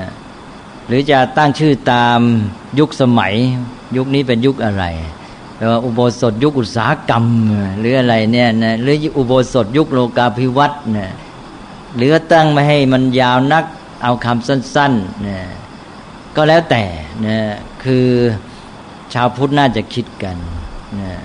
[0.87, 2.21] หรือจะตั้งชื่อตาม
[2.79, 3.35] ยุคสมัย
[3.97, 4.85] ยุคนี้เป็นยุคอะไร
[5.57, 7.25] แต่ว่าอุโบสถยุคอุตสาหกรรม
[7.79, 11.11] หรืออะไรเนี่ยนะหรืออุโบสถยุคโลกาภิวัตน์เนี่ย
[11.97, 13.65] หรือตั้งไม่ให้มันยาวนัก
[14.03, 15.45] เอาคำสั้นๆเนี่ย
[16.37, 16.85] ก็แล้วแต่
[17.25, 17.43] นี่ย
[17.85, 18.07] คือ
[19.15, 20.37] ชาวพุทธน่าจะคิดกัน
[21.01, 21.17] นี่ย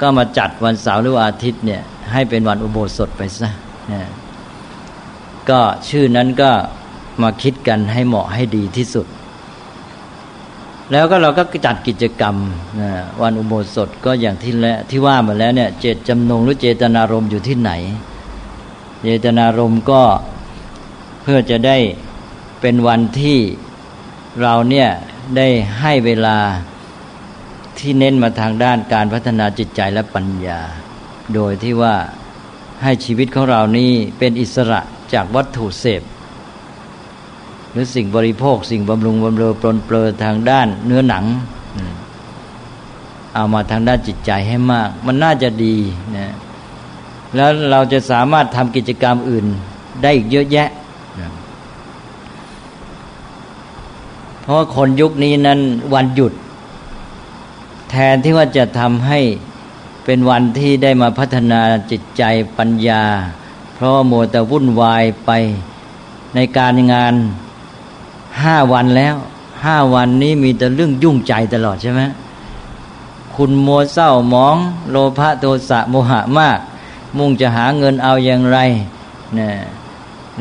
[0.00, 3.48] ก็มาจัดวันเสาร์หรืออาทิตย์เนี่ยให้เป็นวันอุโบสถไปซะ
[3.92, 4.06] นี่ย
[5.50, 6.50] ก็ชื่อนั้นก็
[7.22, 9.06] มาคิดกันให้เหมาะให้ดีที่สุด
[10.92, 12.36] แล้วก็เราก็จัดกิจกรรม
[12.80, 12.90] นะ
[13.22, 17.72] วันอุโบสถก็อย่างที่แล้วที่ว่ามาแล้วเนี่ย เจตจำนงหรือเจตนารมณ์อยู่ที่ไหน
[19.02, 20.02] เจตนารมณ์ก็
[21.22, 21.76] เพื่อจะได้
[22.60, 23.38] เป็นวันที่
[24.42, 24.88] เราเนี่ย
[25.36, 25.48] ได้
[25.80, 26.38] ให้เวลา
[27.78, 30.60] ที่เน้นมาทางด้านการพัฒนาจิตใจและปัญญา
[31.34, 31.94] โดยที่ว่า
[32.82, 34.80] ให้ชีวิตของเรานี้เป็นอิสระ
[35.14, 36.02] จากวัตถุเสพ
[37.72, 41.24] หรือสิ่งบริโภค สิ่งบำรุงบำเรอปลนเปลือทางด้านเนื้อหนัง
[43.34, 45.74] เอามาทางด้านจิตใจให้มาก มันน่าจะดี
[46.16, 46.32] นะ
[47.34, 49.46] แล้วเราจะสามารถทำกิจกรรมอื่น
[50.02, 50.68] ได้อีกเยอะแยะ
[54.42, 55.60] เพราะคนยุคนี้นั้น
[55.94, 56.32] วันหยุด
[57.90, 59.20] แทนที่ว่าจะทำให้
[60.04, 62.22] เป็นวันที่ได้มาพัฒนาจิตใจ
[62.58, 63.02] ปัญญา
[63.74, 65.30] เพราะโมแต่วุ่นวายไป
[66.34, 67.14] ในการงาน
[68.42, 69.14] ห้าวันแล้ว
[69.64, 72.02] ห้าวันนี้มีแต่เรื่องยุ่งใจตลอดใช่ไหม
[73.34, 74.56] คุณมัวเศร้าหมอง
[74.90, 76.58] โลภะโทสะโมหะมาก
[77.18, 78.58] มุ่งจะหาเงินเอาอย่างไร
[79.38, 79.50] นะ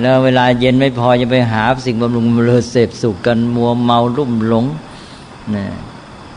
[0.01, 4.65] แล้วเวลาเย็นไม่พอจะไปหาสิ่งบำรุงเลอเสพสุขกันมัวเมารุ่มหลง
[5.55, 5.65] นะ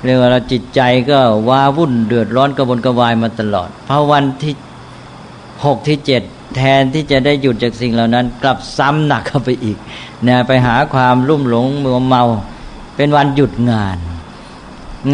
[0.05, 0.81] เรียกว่าเราจิตใจ
[1.11, 4.55] ก็ว้าวุ่นเดือดร้อนกระวนกระวายมาตลอดพอวันที่
[5.65, 6.23] หกที่เจ็ด
[6.55, 9.79] แทนที่จะได้หยุดจากสิ่งเหล่านั้น กลับซ้ำหนักเข้าไปอีก
[10.29, 12.25] นะไปหาความรุ่มหลงมัวเมา
[12.97, 13.99] เป็นวันหยุดงาน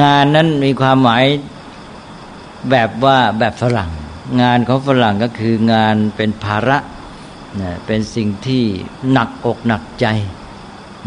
[0.03, 1.25] งานนั้นมีความหมาย
[2.71, 3.91] แบบว่าแบบฝรั่ง
[4.41, 6.79] งานของฝรั่งก็คืองานเป็นภาระ
[7.61, 8.65] นะเป็นสิ่งที่
[9.13, 10.07] หนักอกหนักใจ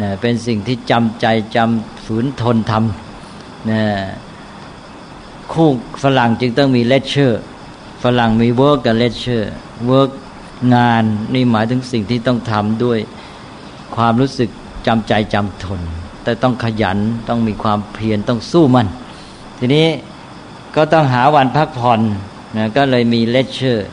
[0.02, 3.82] นะเป็นสิ่งที่จำใจจำฝืนทนทำนะ
[5.52, 5.70] คู่
[6.04, 7.42] ฝรั่งจึงต้องมี leisure
[8.04, 10.12] ฝรั่งมี work กับ leisure work
[10.76, 13.00] งานนี่หมายถึงสิ่งที่ต้องทำด้วย
[13.96, 14.50] ความรู้สึก
[14.88, 15.82] จำใจจำทน
[16.24, 16.98] แต่ต้องขยัน
[17.30, 18.88] ต้องมีความเพียรต้องสู้มัน
[19.60, 19.88] ทีนี้
[20.76, 22.02] ก็ต้องหาวันพักผ่อน
[22.58, 23.88] นะก็เลยมี leisure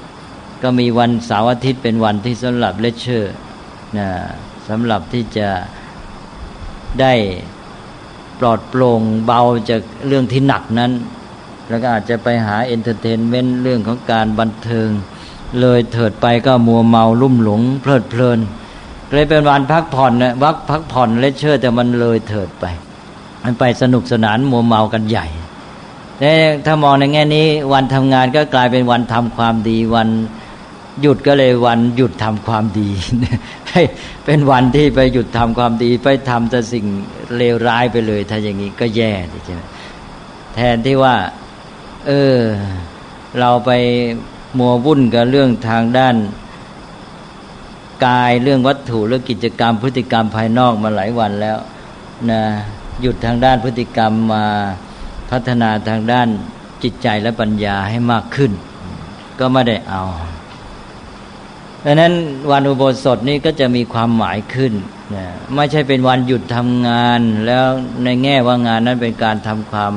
[0.62, 3.32] ก็มีวันเสาร์อาทิตย์เป็นวันที่สำหรับ leisure
[3.98, 4.08] นะ
[4.68, 5.48] สำหรับที่จะ
[7.00, 7.14] ได้
[8.40, 9.40] ปลอดโปร่งเบา
[9.70, 10.92] จากเรื่องที่หนักนั้น
[11.68, 14.88] แล้วก็อาจจะไปหา entertainment เรื่องของการบันเทิง
[15.60, 18.40] เลยเถิดไปก็มัวเมาลุ่มหลง เพลิดเพลิน
[19.12, 22.64] เลยเป็นวันพักผ่อนนะวันพักผ่อน leisure แต่มันเลยเถิดไป
[23.42, 25.26] มันไปสนุกสนานมัวเมากันใหญ่
[26.18, 26.32] แต่
[26.66, 30.08] ถ้ามองในแง่นี้ วันทำงานก็กลายเป็นวันทำความดี วัน
[31.00, 32.88] หยุดก็เลยวันหยุดทำความดี
[34.24, 36.84] เป็นวันที่ไปหยุดทำความดี ไปทำแต่สิ่ง
[37.36, 39.12] เลวร้ายไปเลย ถ้าอย่างนี้ก็แย่
[39.44, 39.62] ใช่ไหม
[40.54, 41.14] แทนที่ว่า
[42.06, 42.36] เออ
[43.40, 43.70] เราไป
[44.58, 46.16] มัววุ่นกับเรื่องทางด้าน
[48.06, 51.58] กายเรื่องวัตถุเรื่องกิจกรรม พฤติกรรมภายนอกมาหลายวันแล้ว
[52.30, 52.42] นะ
[53.00, 54.44] หยุดทางด้านพฤติกรรมมา
[55.30, 56.28] พัฒนาทางด้าน
[56.82, 58.52] จิตใจและปัญญาให้มากขึ้น
[59.38, 60.02] ก็ไม่ได้เอา
[61.84, 62.12] ดังนั้น
[62.50, 64.72] วันอุโบสถนี้ก็จะมีความหมายขึ้น
[65.14, 67.64] นะไม่ใช่เป็นวันหยุดทำงาน แล้ว
[68.04, 69.92] ในแง่ว่างานนั้นเป็นการทำความ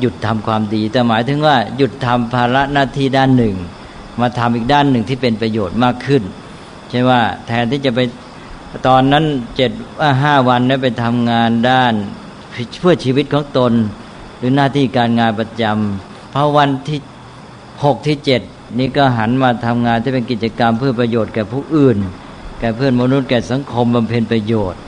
[0.00, 3.56] หยุดทำความดี แต่หมายถึงว่าหยุดทำภาระหน้าที่ด้านหนึ่ง
[4.22, 6.22] มาทำอีกด้านหนึ่งที่เป็นประโยชน์มากขึ้น
[6.90, 8.00] ใช่ว่าแทนที่จะไป
[8.86, 9.24] ตอนนั้น
[9.56, 11.94] เจ็ดว่าห้าวันนั้นไปทำงานด้าน
[12.80, 13.72] เพื่อชีวิตของตน
[14.38, 17.00] หรือหน้าที่การงานประจำเพราะวันที่
[17.84, 18.42] หกที่เจ็ด
[18.78, 21.98] นี่ก็หันมาทำงานที่เป็นกิจกรรมเพื่อประโยชน์แก่ผู้อื่น
[22.60, 24.80] แก่เพื่อนมนุษย์แก่สังคมบำเพ็ญประโยชน์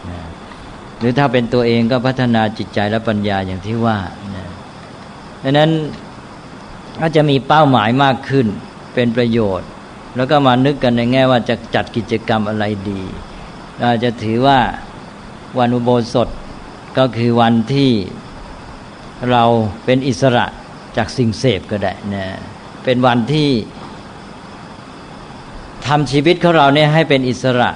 [0.98, 3.98] หรือถ้าเป็นตัวเองก็พัฒนาจิตใจและปัญญาอย่างที่ว่า
[5.42, 5.70] ดังนั้น
[7.00, 8.46] ก็จะมีเป้าหมายมากขึ้น
[8.94, 9.68] เป็นประโยชน์
[10.16, 13.02] แล้วก็มานึกกันในแง่ว่าจะจัดกิจกรรมอะไรดี
[13.78, 14.60] เราจะถือว่า
[15.58, 16.28] วันอุโบสถ
[16.98, 17.90] ก็คือวันที่
[19.30, 19.44] เรา
[19.84, 20.46] เป็นอิสระ
[20.96, 22.26] จากสิ่งเสพก็ได้นะ
[22.84, 23.48] เป็นวันที่
[25.86, 27.70] ทำชีวิตของเราเนี่ยให้เป็นอิสระ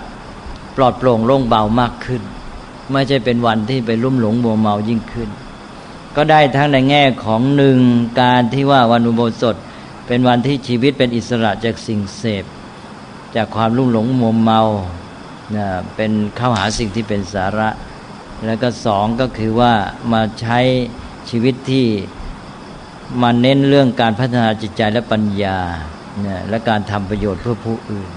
[0.77, 2.23] ปลอดโปร่งโล่งเบามากขึ้น
[2.93, 5.29] ไม่ใช่เป็นวันที่ไปลุ่มหลงมัวเมายิ่งขึ้น
[6.17, 7.79] ก็ได้ทั้งในแง่ของหนึ่ง
[8.21, 9.57] การที่ว่าวันอุโบสถ
[10.07, 12.45] เป็นวันที่ชีวิตเป็นอิสระจากสิ่งเสพ
[13.37, 14.63] จากความลุ่มหลงมัวเมา
[15.57, 15.67] นะ
[15.97, 17.69] เป็นเข้าหาสิ่งที่เป็นสาระ
[18.47, 19.73] แล้วก็สองก็คือว่า
[20.13, 20.59] มาใช้
[21.31, 21.87] ชีวิตที่
[23.23, 25.59] มาเน้นเรื่องการพัฒนาจิตใจและปัญญา
[26.21, 28.11] เนี่ยและการทำประโยชน์เพื่อผู้อื่น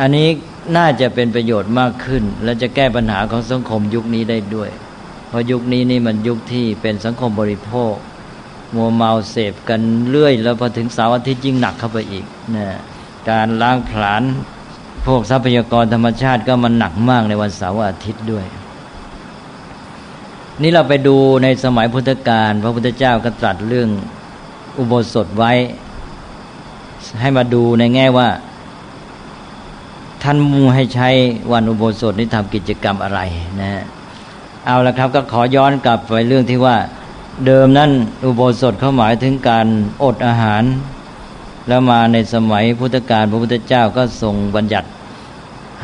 [0.00, 0.28] อันนี้
[0.76, 4.70] น่าจะเป็นประโยชน์มากขึ้น และจะแก้ปัญหาของสังคมยุคนี้ได้ด้วย
[5.28, 7.94] เพราะยุคนี้นี่มันยุคที่เป็นสังคมบริโภค
[8.74, 9.80] มัวเมาเสพกัน
[10.10, 12.24] เรื่อย แล้วพอถึงเสาร์อาทิตย์ยิ่งหนักเข้าไปอีก
[12.56, 12.66] นะ
[13.30, 14.22] การล้างผลาญ
[15.06, 18.46] พวกทรัพยากรธรรมชาติก็มันหนักมากในวันเสาร์อาทิตย์ด้วย
[20.62, 23.88] นี่เราไปดูในสมัยพุทธกาลพระพุทธเจ้าก็ตรัสเรื่อง
[24.78, 25.52] อุโบสถไว้
[27.20, 28.28] ให้มาดูในแง่ว่า
[30.22, 31.08] ท่านมูให้ใช้
[31.52, 33.20] วันอุโบสถนี้ทำกิจกรรมอะไร
[33.60, 33.70] นะ
[34.66, 36.76] เอาละครับก็ขอย้อนกลับไปเรื่องที่ว่า
[37.46, 37.90] เดิมนั้น
[38.24, 39.66] อุโบสถเขาหมายถึงการ
[40.02, 40.62] อดอาหาร
[41.68, 44.88] แล้วมาในสมัยพุทธกาลพระพุทธเจ้าก็ทรงบัญญัติ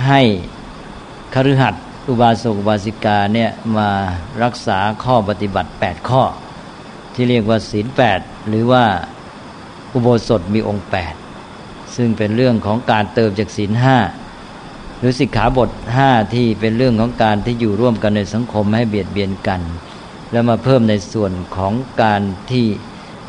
[0.07, 0.21] ให้
[1.35, 1.77] คฤหัสถ
[2.09, 3.89] อุบาสกอุบาสิกาเนี่ยมา
[4.43, 6.23] รักษาข้อปฏิบัติ 8 ข้อ
[7.15, 8.85] ที่เรียกว่าศีลแปดหรือว่า
[9.95, 10.87] อุโบสถมีองค์
[11.41, 13.99] 8 ซึ่งเป็นเรื่องของการเติมจากศีลห้า
[14.99, 19.61] หรือสิกขาบทห้าที่เป็นเรื่องของการที่อยู่ร่วมกันในสังคมให้เบียดเบียนกัน
[20.33, 22.67] แล้วมาเพิ่มในส่วนของการที่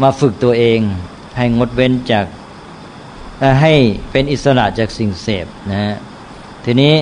[0.02, 0.80] มาฝึกตัวเอง
[1.38, 2.26] ให้งดเว้นจาก
[3.62, 3.74] ให้
[4.12, 5.96] เป็นอิสระจากสิ่งเสพนะฮะ
[6.66, 6.96] ทีนี้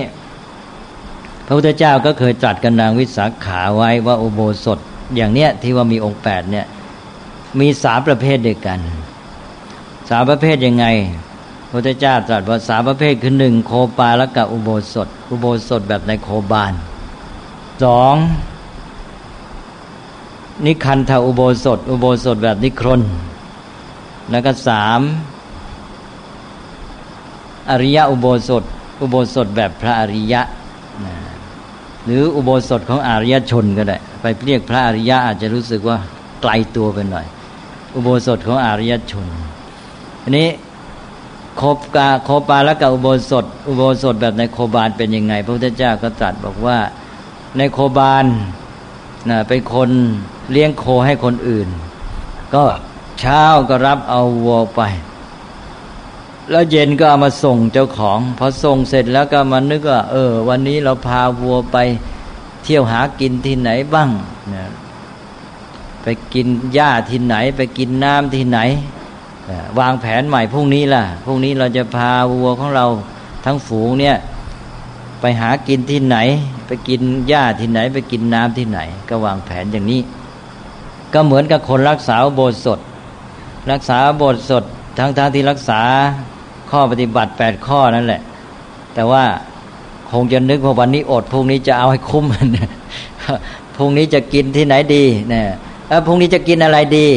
[1.46, 4.78] พระพุทธเจ้าก็เคยตรัสกับนางวิสาขาไว้ว่าอุโบสถ
[5.16, 6.66] อย่างเนี้ยที่ว่ามีองค์แปดเนี่ย
[7.60, 8.80] มีสามประเภทเดียวกัน
[10.10, 10.86] สามประเภทยังไง
[11.68, 16.72] พระพุทธเจ้าตรัสว่าสามประเภทคือหนึ่งโคปาละกับอุโบสถ อุโบสถแบบในโคบาล
[17.84, 18.14] สอง
[20.64, 23.02] นิคันธาอุโบสถ อุโบสถแบบนิครน
[24.30, 25.00] แล้วก็สาม
[27.70, 28.64] อริยะอุโบสถ
[29.00, 30.40] อุโบสถแบบพระอริยะ
[32.04, 35.96] หรืออุโบสถของอริยชนก็ได้ ไปเรียกพระอริยะอาจจะรู้สึกว่า
[36.42, 37.26] ไกลตัวไปหน่อย
[37.94, 39.26] อุโบสถของอริยชน
[40.22, 40.48] อันนี้
[41.56, 41.62] โค
[41.96, 46.78] กาโคปาและกับอุโบสถ อุโบสถแบบในโคบาลเป็นยังไง พระพุทธเจ้าก็ตรัสบอกว่า
[47.58, 48.24] ในโคบาล
[49.30, 49.90] นะเป็นคน
[50.50, 51.68] เลี้ยงโคให้คนอื่น
[52.54, 52.64] ก็
[53.20, 54.80] เช้าก็รับเอาวัวไป
[56.50, 61.76] แล้วเย็นก็เอามาส่งเจ้าของ พอส่งเสร็จแล้วก็มานึกว่า เออ วันนี้เราพาวัวไป
[62.62, 64.10] เที่ยวหากินที่ไหนบ้าง
[64.54, 64.64] นะ
[66.02, 68.58] ไปกินหญ้าที่ไหน ไปกินน้ำที่ไหน
[69.78, 72.86] วางแผนใหม่พรุ่งนี้ล่ะพรุ่งนี้เราจะพาวัวของเรา
[73.44, 74.16] ทั้งฝูงเนี่ย
[75.20, 76.16] ไปหากินที่ไหน
[76.66, 80.00] ไปกินหญ้าที่ไหน ไปกินน้ำที่ไหน ก็วางแผนอย่างนี้
[81.12, 82.80] ก็เหมือนกับคนรักษาโบสถสด
[83.72, 84.64] รักษาโบสถสด
[84.98, 85.80] ทั้งๆทที่รักษา
[86.70, 88.20] ข้อปฏิบัติแปดข้อนั่นแหละ
[88.94, 89.24] แต่ว่า
[90.10, 92.24] คงจะนึกว่าวันนี้อดพรุ่งนี้จะเอาให้คุ้ม
[93.76, 95.46] พรุ่งนี้จะกินที่ไหนดีเนี่ย
[95.88, 97.08] แล้วพรุ่งนี้จะกินอะไรดี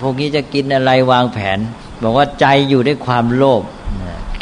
[0.00, 1.58] พรุ่งนี้จะกินอะไรวางแผน
[2.02, 3.62] บอกว่าใจอยู่ด้วยความโลภ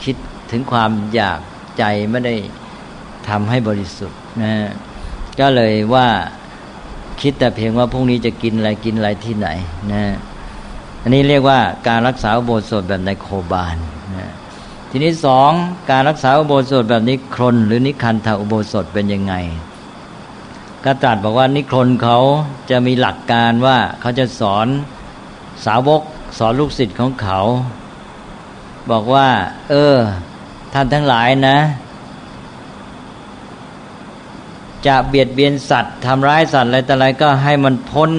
[0.02, 0.16] คิด
[0.50, 1.38] ถึงความอยาก
[1.78, 2.34] ใจไม่ได้
[3.28, 4.54] ทำให้บริสุทธิ์นะ
[5.40, 6.08] ก็เลยว่า
[7.20, 9.48] คิดแต่เพียงว่าพรุ่งนี้จะกินอะไรกินอะไรที่ไหน
[9.92, 10.04] นะ
[11.02, 13.76] อันนี้เรียกว่าการรักษาโบสถแบบในโคบาล
[14.16, 14.30] นะ
[14.90, 15.50] ทีนี้สอง
[15.90, 19.34] การรักษาอุโบสถแบบนี้ครนหรือนิคันธาอุโบสถเป็นยังไง
[20.84, 22.18] ก็ตรัสบอกว่านิครนเขา
[22.70, 24.66] จะมีหลักการว่าเขาจะสอน
[25.66, 26.02] สาวก
[26.38, 27.40] สอนลูกศิษย์ของเขา
[28.90, 29.28] บอกว่า
[29.70, 29.96] เออ
[30.72, 31.58] ท่านทั้งหลายนะ
[34.86, 38.10] จะเบียดเบียนสัตว์ทำร้ายสัตว์อะไรแต่อะไรก็ให้มันพ้น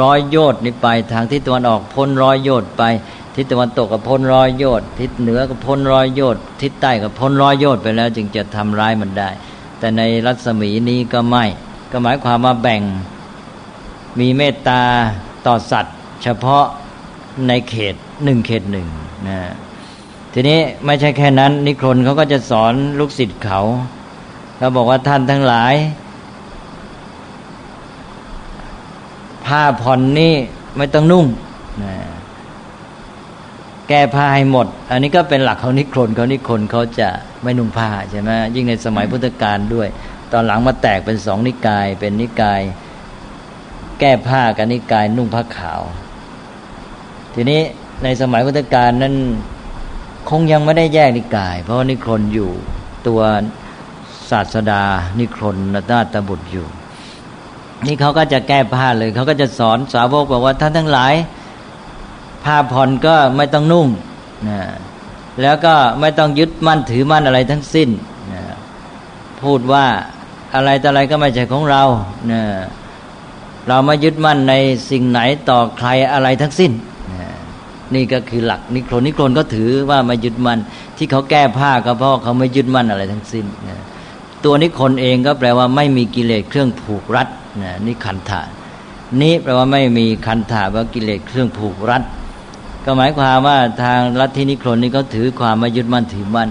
[0.00, 2.82] ร้อยโยชนี้ไป ทางทิศตะวันออกพ้นร้อยโยชน์ไป
[3.36, 9.30] ทิศตะวันตกก็พ้นร้อยโยชน์ทิศเหนือก็พ้นร้อยโยชน์ทิศใต้ก็พ้นร้อยโยชน์ไปแล้ว จึงจะทำร้ายมันได้
[9.78, 11.44] แต่ในรัศมีนี้ก็ไม่
[11.92, 12.82] ก็หมายความว่าแบ่ง
[14.18, 14.82] มีเมตตา
[15.46, 16.64] ต่อสัตว์ เฉพาะ
[17.48, 17.94] ในเขต
[18.24, 18.88] หนึ่งเขตหนึ่ง
[19.28, 19.38] นะ
[20.32, 23.60] ทีนี้ไม่ใช่แค่นั้น นิครนเขาก็จะสอนลูกศิษย์เขา
[24.58, 25.74] เขาบอกว่าท่านทั้งหลาย
[29.46, 30.34] ผ้าผ่อนนี่
[30.76, 31.26] ไม่ต้องนุ่ง
[31.84, 31.94] นะ
[33.88, 37.08] แก้ผ้าให้หมด อันนี้ก็เป็นหลักเของนิครนเขานิครนเขาจะ
[37.42, 39.88] ไม่นุ่งผ้าใช่ไหมยิ่งในสมัยพุทธกาลด้วย
[40.32, 42.60] ตอนหลังมาแตกเป็นสองนิกาย เป็นนิกาย
[44.00, 45.80] แก้ผ้ากับนิกายนุ่งผ้าขาว
[47.34, 47.60] ทีนี้
[48.02, 49.14] ในสมัยพุทธกาลนั้น
[50.30, 52.50] คงยังไม่ได้แยกนิกาย เพราะนิครนอยู่
[53.06, 53.20] ตัว
[54.30, 54.82] ศาสดา
[55.18, 56.66] นิครนนาตบุตรอยู่
[57.86, 61.14] นี่เขาก็จะแก้ผ้าเลย เขาก็จะสอนสาวกบอกว่าท่านทั้งหลาย
[62.44, 63.86] ผ้าผ่อนก็ไม่ต้องนุ่ง
[64.48, 64.60] นะ
[65.42, 67.88] แล้วก็ไม่ต้องยึดมั่นถือมั่นอะไรทั้งสิ้น
[68.32, 68.42] นะ
[69.42, 69.84] พูดว่า
[70.54, 71.82] อะไรแต่อะไรก็ไม่ใช่ของเรา
[72.30, 72.44] นี่ย
[73.68, 74.54] เราไม่ยึดมั่นใน
[74.90, 76.72] สิ่งไหนต่อใครอะไรทั้งสิ้น
[77.94, 80.58] นี่ก็คือหลักนิโครนิโครนก็ถือว่าไม่ยึดมั่น
[80.96, 83.44] ที่เขาแก้ผ้าก็เพราะเขาไม่ยึดมั่นอะไรทั้งสิ้น
[84.44, 87.28] ตัวนิคนเองก็แปลว่าไม่มีกิเลสเครื่องผูกรัด
[87.86, 88.42] นี่ขันธา
[89.20, 92.02] นี้แปลว่าไม่มีคันธาว่ากิเลสเครื่องผูกรัด
[92.84, 96.50] ก็หมายความว่าทางลัทธินิครนนี่เขาถือความไม่ยึดมั่นถือมั่น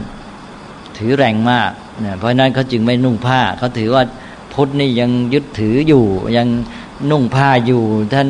[0.98, 1.72] ถือแรงมาก
[2.06, 4.04] นะเพราะนั้นเขาจึงไม่นุ่งผ้าเขาถือว่า
[4.54, 6.04] พุทธนี่ยังยึดถืออยู่
[6.38, 6.48] ยัง
[7.12, 7.82] นุ่งผ้าอยู่
[8.14, 8.28] ท่าน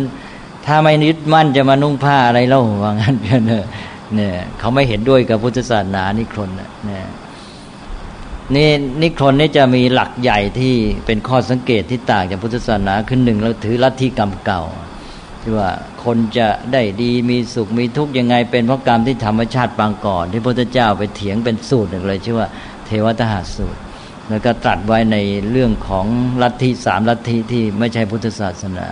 [0.65, 7.05] ถ้าไม่ยึดมั่นจะมานุ่งผ้าอะไรเล่าว่างั้นเนี่ยเนี่ยเขาไม่เห็นด้วยกับพุทธศาสนานิครนเนี่ย
[8.55, 8.69] นี่
[9.01, 10.73] นิครนนี่จะมีหลักใหญ่ที่
[11.05, 14.63] เป็นข้อสังเกตที่ต่างจากพุทธศาสนาขึ้นหนึ่งเราถือลัทธิกรรมเก่า
[15.41, 15.69] ที่ว่า
[16.03, 22.47] คนจะได้ดีมีสุขมีทุกข์ยังไง เป็นเพราะกรรมที่ธรรมชาติปางก่อน ที่พระพุทธเจ้าไปเถียงเป็นสูตรหนึ่งเลยชื่อว่า
[22.85, 23.79] เทวทหาสูตร
[24.29, 25.17] แล้วก็ตรัสไว้ใน
[25.51, 26.05] เรื่องของ
[26.41, 28.87] ลัทธิสามลัทธิที่ไม่ใช่พุทธศาสนา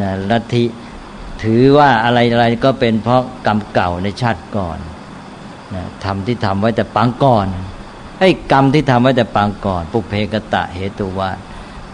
[0.00, 0.64] นะลัทธิ
[1.42, 4.78] ถือว่าอะไรอะไรก็เป็นเพราะกรรมเก่าในชาติก่อน
[5.74, 7.46] นะทำที่ทำไว้แต่ปางก่อน
[8.22, 11.30] ไอ้กรรมที่ทำไว้แต่ปางก่อน ปุเพกตะเหตุวา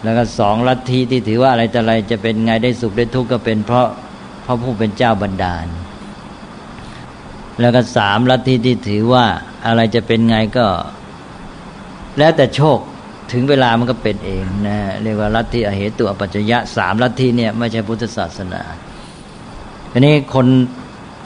[0.03, 3.87] แล้วก็สองลัทธิที่ถือว่าอะไรแต่อะไรจะเป็นไงได้สุขได้ทุกข์ก็เป็นเพราะ
[4.43, 5.67] เพราะผู้เป็นเจ้าบันดาล
[7.59, 9.25] แล้วก็สามลัทธิที่ถือว่า
[9.65, 10.67] อะไรจะเป็นไงก็
[12.17, 12.79] แล้วแต่โชค
[13.31, 18.61] ถึงเวลามันก็เป็นเองนะเรียกว่าลัทธิอเหตุอปัจจยะสามลัทธิเนี่ยไม่ใช่พุทธศาสนา
[19.91, 20.47] ทีนี้คน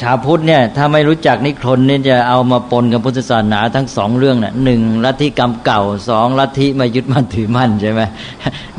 [0.02, 8.02] ชาวพุทธเนี่ยถ้าไม่รู้จักนิครนนี่จะเอามาปนกับพุทธศาสนาทั้งสองเรื่องนะ่ะหนึ่งลัทธิกรรมเก่าสองลัทธิมายึดมั่นถือมั่นใช่ไหม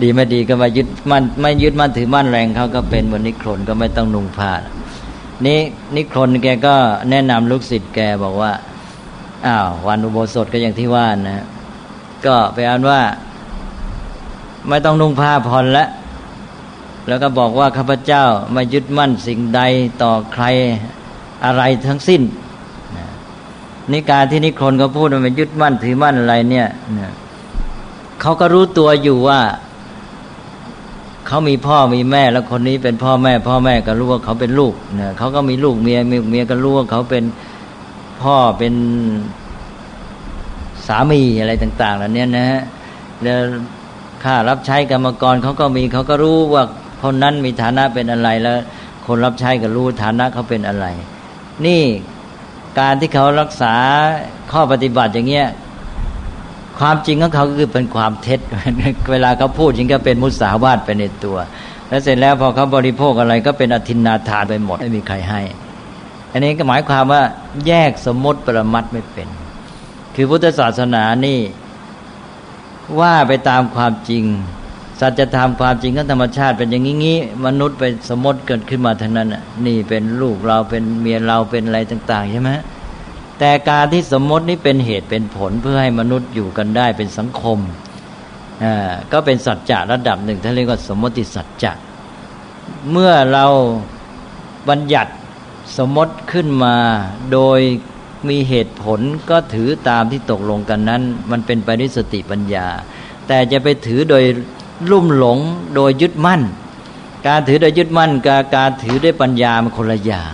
[0.03, 4.53] ดีไม่ดีก็มายึดมั่นไม่ยึดมั่นถือมั่นแรงเขาก็เป็นบนนิครนก็ไม่ต้องนุ่งผ้า
[5.47, 5.59] นี่
[5.97, 6.75] นิครนแกก็
[7.11, 8.53] แนะนำลูกศิษย์แกบอกว่า
[9.47, 11.45] อ้าววันอุโบสถก็อย่างที่ว่านะ
[12.27, 13.01] ก็ไปอ่านว่า
[14.69, 15.89] ไม่ต้องนุ่งผ้าผ่อนแล้ว
[17.09, 19.61] แล้วก็บอกว่าข้าพเจ้าไม่ยึดมั่นสิ่งใด
[20.03, 20.45] ต่อใคร
[21.45, 22.23] อะไรทั้งสิ้น
[23.93, 26.69] นี่การที่นิครนเขาพูดว่าไม่ยึดมั่นถือมั่นอะไรเนี่ย
[28.21, 29.41] เขาก็รู้ตัวอยู่ว่า
[31.27, 37.25] เขามีพ่อมีแม่แล้วคนนี้เป็นพ่อแม่ พ่อแม่ก็รู้ว่าเขาเป็นลูกเนี่ยเขาก็มีลูกเมียมีเมียก็รู้ว่าเขาเป็น
[38.23, 38.75] พ่อเป็น
[40.87, 42.63] สามีอะไรต่างๆเหล่านี้นะฮะ
[43.23, 43.39] แล้ว
[44.25, 46.65] ค่ารับใช้กรรมกรเขาก็มีเขาก็รู้ว่า
[47.03, 48.57] คนนั้นมีฐานะเป็นอะไรแล้ว
[49.07, 50.87] คนรับใช้ก็รู้ฐานะเขาเป็นอะไร
[51.67, 51.83] นี่
[52.79, 53.75] การที่เขารักษา
[54.53, 55.49] ข้อปฏิบัติอย่างเงี้ย
[56.79, 58.41] ความจริงของเขาคือเป็นความเท็จ
[59.13, 61.37] เวลาเขาพูดจริงก็เป็นมุสาวาทไปในตัว
[61.89, 65.41] แล้วเสร็จแล้วพอเขาบริโภคอะไรก็เป็นอธินาทานไปหมดไม่มีใครให้
[66.33, 67.23] อันนี้ก็หมายความว่า
[67.67, 69.29] แยกสมมติปรมัตไม่เป็น
[70.15, 71.39] คือพุทธศาสนานี่
[73.01, 74.25] ว่าไปตามความจริง
[75.05, 79.29] สัจธรรมความจริงของธรรมชาติเป็นอย่างนี้มนุษย์ไปสมมติเกิดขึ้นมาทั้งนั้น
[79.67, 82.51] นี่เป็นลูกเราเป็นเมียเราเป็นอะไรต่าง ๆ ใช่ไหม
[83.39, 87.59] แต่การที่สมมตินี้เป็นเหตุเป็นผลเพื่อให้มนุษย์อยู่กันได้เป็นสังคม
[89.13, 91.73] ก็เป็นสัจจะระดับหนึ่งท่านเรียกว่าสมมติสัจจะ
[92.91, 93.47] เมื่อเรา
[94.69, 95.13] บัญญัติ
[95.79, 96.77] สมมติขึ้นมา
[97.33, 97.61] โดย
[98.29, 102.67] มีเหตุผลก็ถือตามที่ตกลงกันนั้น มันเป็นไปด้วยสติปัญญา
[103.29, 104.25] แต่จะไปถือโดย
[104.91, 105.39] ลุ่มหลง
[105.75, 106.43] โดยยึดมั่น
[107.27, 110.33] การถือโดยยึดมั่นกับการถือด้วยปัญญามันคนละอย่าง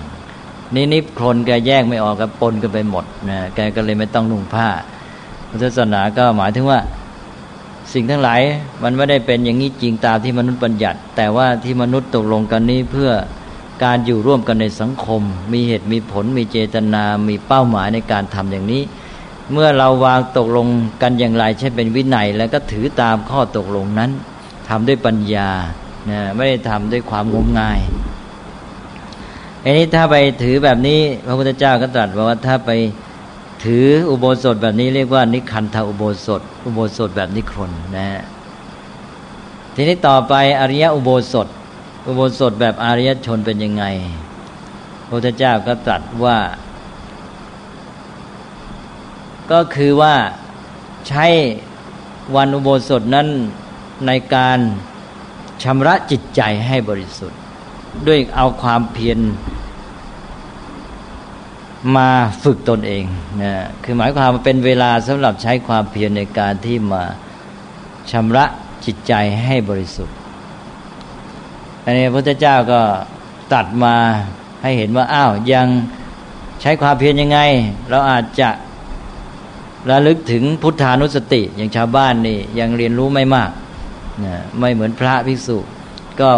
[0.74, 4.68] นี่นิพนแกแยกไม่ออกกับปนกันไปหมดนะแกก็เลยไม่ต้องนุ่งผ้า
[5.48, 6.78] พุทธศาสนาก็หมายถึงว่า
[7.92, 8.40] สิ่งทั้งหลาย
[8.82, 13.10] มันไม่ได้เป็นอย่างนี้จริงตามที่มนุษย์บัญญัติ แต่ว่าที่มนุษย์ตกลงกันนี้เพื่อ
[13.84, 15.22] การอยู่ร่วมกันในสังคม
[15.52, 18.82] มีเหตุมีผล มีเจตนา มีเป้าหมายในการทำอย่างนี้
[19.52, 20.66] เมื่อเราวางตกลง
[21.02, 24.10] กันอย่างไรใช่เป็นวินัยแล้วก็ถือตามข้อตกลงนั้น
[24.70, 25.50] ทำด้วยปัญญา
[26.10, 27.80] นะไม่ได้ทำด้วยความงมงาย
[29.64, 32.70] อันนี้ถ้าไปถือแบบนี้พระพุทธเจ้าก็ตรัสว่าถ้าไป
[33.64, 38.22] ถืออุโบสถแบบนี้เรียกว่า นิคันธอุโบสถ อุโบสถแบบนิครนนะฮะ
[39.74, 41.48] ทีนี้ต่อไปอริยอุโบสถ
[42.06, 43.84] อุโบสถแบบอริยชนเป็นยังไง
[45.06, 46.38] พระพุทธเจ้าก็ตรัสว่า
[49.52, 50.14] ก็คือว่า
[51.08, 51.26] ใช้
[52.36, 53.28] วันอุโบสถนั้น
[54.06, 54.58] ในการ
[55.62, 57.40] ชำระจิตใจให้บริสุทธิ์
[58.06, 59.18] ด้วยเอาความเพียร
[61.96, 62.08] มา
[62.42, 63.04] ฝึกตนเอง
[63.42, 67.02] นะคือหมายความว่าเป็นเวลาสำหรับใช้ความเพียรในการที่มา
[68.10, 68.44] ชำระ
[68.84, 69.12] จิตใจ
[69.44, 70.16] ให้บริสุทธิ์
[71.84, 72.80] อันนี้พระพุทธเจ้าก็
[73.52, 73.96] ตัดมา
[74.62, 75.66] ให้เห็นว่าอ้าวยัง
[76.60, 77.38] ใช้ความเพียรยังไง
[77.90, 78.50] เราอาจจะ
[79.90, 83.50] ระลึกถึงพุทธานุสติอย่างชาวบ้านนี่ยังเรียนรู้ไม่มาก
[84.24, 85.58] นะไม่เหมือนพระภิกษุ
[86.20, 86.30] ก็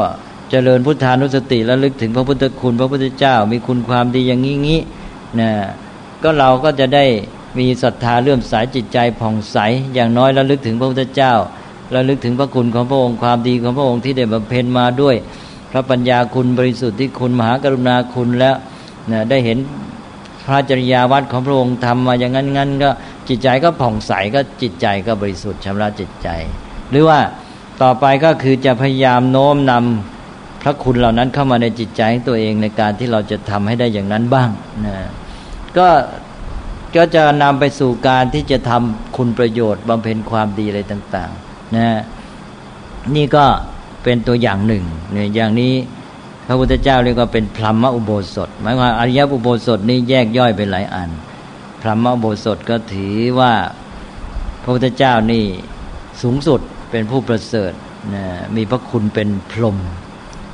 [0.50, 4.80] เจริญพุทธานุสติระลึกถึงพระพุทธคุณพระพุทธเจ้า มีคุณความดีอย่างนี้งี้
[5.40, 5.50] นะ
[6.22, 7.04] ก็เราก็จะได้
[7.58, 9.56] มีศรัทธาเลื่อมสายจิตใจผ่องใส
[9.94, 11.34] อย่างน้อยระลึกถึงพระพุทธเจ้า
[11.94, 15.16] ระลึกถึงพระคุณของพระองค์ความดีของพระองค์ที่ได้บำเพ็ญมาด้วย
[15.70, 18.56] พระปัญญาคุณบริสุทธิ์ที่คุณมหากรุณาคุณแล้ว
[19.12, 19.58] นะได้เห็น
[20.46, 22.90] พระจริยาวัดของพระองค์ทำมาอย่างนั้นงั้นก็
[23.28, 26.28] จิตใจก็ผ่องใสก็จิตใจก็บริสุทธิ์ชำระจิตใจ
[26.90, 27.18] หรือว่า
[27.82, 34.50] ต่อไปก็คือจะพยายามโน้มนำพระคุณเหล่านั้นเข้ามาในจิตใจตัวเองในการที่เราจะทำให้ได้อย่างนั้นบ้าง
[34.86, 34.96] นะ
[35.78, 35.88] ก็
[36.96, 42.00] ก็จะนำไปสู่การที่จะทำคุณประโยชน์บำเพ็ญความดีอะไรต่างๆนะ
[43.14, 43.44] นี่ก็
[44.02, 45.72] เป็นตัวอย่างหนึ่งเนี่ยอย่างนี้
[46.46, 51.10] พระพุทธเจ้าเรียกว่าเป็นพรหมอุโบสถ หมายความอริยอุโบสถนี้แยกย่อยเป็นหลายอัน
[51.82, 53.52] พระมโบสถก็ถือว่า
[54.62, 55.44] พระพุทธเจ้านี่
[56.22, 56.60] สูงสุด
[56.92, 57.72] เป็นผู้ประเสริฐ
[58.14, 58.24] นะ
[58.56, 59.78] มีพระคุณเป็นพรหม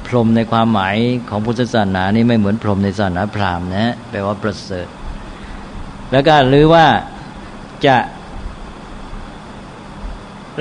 [0.07, 0.97] พรหมในความหมาย
[1.31, 4.87] ของพุทธศาสนานี่ไม่เหมือนพรหมในศาสนาพราหมณ์นะแปลว่าประเสริฐ
[6.13, 6.87] แล้วก็หรือว่า
[7.87, 7.97] จะ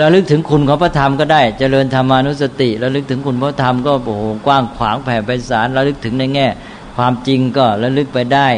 [0.02, 6.48] ระลึกถึงคุณของพระธรรมก็ได้จเจริญธรรมานุสติระลึกถึงคุณพระธรรมก็โอ้โหกว้างขวางแผ่ไพศาลระลึกถึงในแง่
[6.98, 8.50] ความจริงก็ระลึกไปได้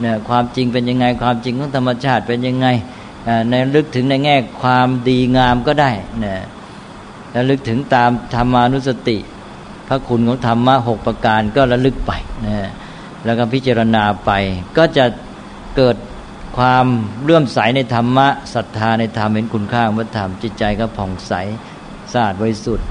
[0.00, 2.66] เนี่ยความจริงเป็นยังไง ความจริงของธรรมชาติเป็นยังไง
[3.50, 5.90] ในลึกถึงในแง่ความดีงามก็ได้
[6.24, 6.36] นะ
[7.36, 9.18] ระลึกถึงตามธรรมานุสติ
[9.88, 12.12] พระคุณของธรรมะหกประการก็ระลึกไป
[12.46, 12.70] นะ
[13.24, 14.30] แล้วก็พิจารณาไป
[14.76, 15.04] ก็จะ
[15.76, 15.96] เกิด
[16.58, 16.86] ความ
[17.22, 21.32] เลื่อมใสในธรรมะศรัทธาในธรรมเห็นคุณค่าของพระธรรมจิตใจก็ผ่องใส
[22.12, 22.86] สะอาดบริสุทธิ์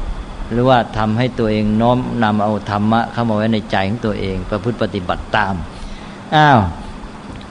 [0.51, 5.53] หรือว่าทำให้ตัวเองน้อมนำเอาธรรมะเข้ามาไว้ในใจของตัวเอง ประพฤติปฏิบัติตาม
[6.35, 6.59] อ้าว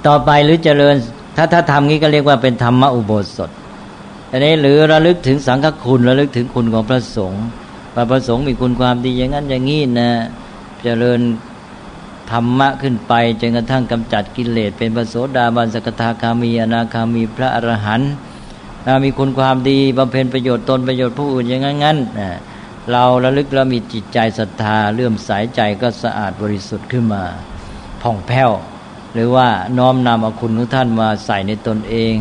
[0.07, 0.95] ต่อไปหรือเจริญ
[1.37, 3.51] ถ้าถ้าทำงี้ก็เรียกว่าเป็นธรรมะอุโบสถ
[4.35, 7.45] อันนี้หรือระลึกถึงสังฆคุณระลึกถึงคุณของพระสงฆ์
[7.95, 10.11] พระประสงค์มีคุณความดีอย่างนั้นอย่างนี้นะ
[10.83, 11.21] เจริญ
[12.31, 18.11] ธรรมะขึ้นไปจนกระทั่งกำจัดกิเลสเป็นพระโสดาบันสกทาคามีอนาคามีพระอรหันต์
[19.05, 22.21] มีคุณความดีบำเพ็ญประโยชน์ตนประโยชน์ผู้อื่นอย่างนั้นน
[22.91, 27.25] เราระลึกแล้วมีจิตใจศรัทธาเลื่อมสายใจก็สะอาดบริสุทธิ์ขึ้นมา
[28.03, 28.51] ผ่องแผ้ว
[29.15, 32.17] หรือว่าน้อมนำเอาคุณของท่านมาใส่ในตนเอง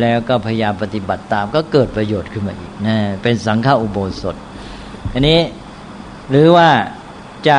[0.00, 4.36] แล้วก็พยายามปฏิบัติตาม ก็เกิดประโยชน์ขึ้นมาอีกนะเป็นสังฆาอุโบสถ
[5.12, 5.40] อันนี้
[6.30, 6.68] หรือว่า
[7.48, 7.58] จะ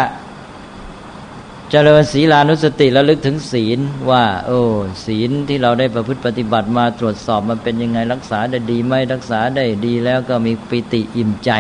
[1.72, 4.60] เจริญศีลานุสติระลึกถึงศีลว่า โอ้
[5.06, 11.52] ศีลที่เราได้ประพฤติปฏิบัติมาตรวจสอบมันเป็นยังไงรักษาได้ดีไหมรักษาได้ดีแล้วก็มีปิติอิ่มใจ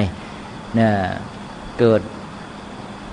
[0.79, 0.89] นะ
[1.79, 2.01] เกิด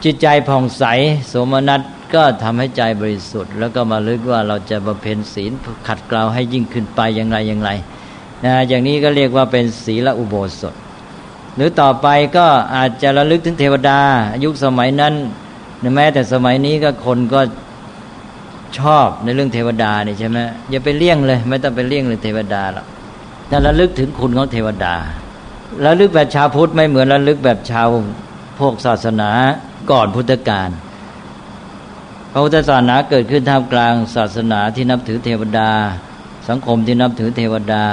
[0.05, 0.85] จิตใจผ่องใส
[1.33, 1.81] สมนัต
[2.15, 5.53] ก็ทำให้ใจบริสุทธิ์ แล้วก็มาลึกว่าเราจะบำเพ็ญศีล
[5.89, 7.71] ขัดเกลาให้ยิ่งขึ้นไปอย่างไรอย่างไร
[8.45, 10.75] นะอย่างนี้ก็เรียกว่าเป็นศีลอุโบสถ
[11.57, 14.01] หรือต่อไปก็อาจจะระลึกถึงเทวดา
[14.45, 15.15] ยุคสมัยนั้น
[15.95, 17.41] แม้แต่สมัยนี้ก็คนก็
[18.79, 20.39] ชอบในเรื่องเทวดานี่ใช่ไหม
[20.71, 22.87] อย่าไปเลี่ยงเลย ไม่ต้องไปเลี่ยงเลยเทวดาหรอก
[23.49, 24.95] แต่ระลึกถึงคุณของเทวดา
[25.85, 27.87] ระลึกแบบชาวพุทธไม่เหมือนระลึกแบบชาว
[28.59, 29.31] พวกศาสนา
[29.91, 30.69] ก่อนพุทธกาล
[32.37, 35.71] พระพุทธศาสนาเกิดขึ้นท่ามกลางศาสนาที่นับถือเทวดา
[36.49, 37.85] สังคมที่นับถือเทวดา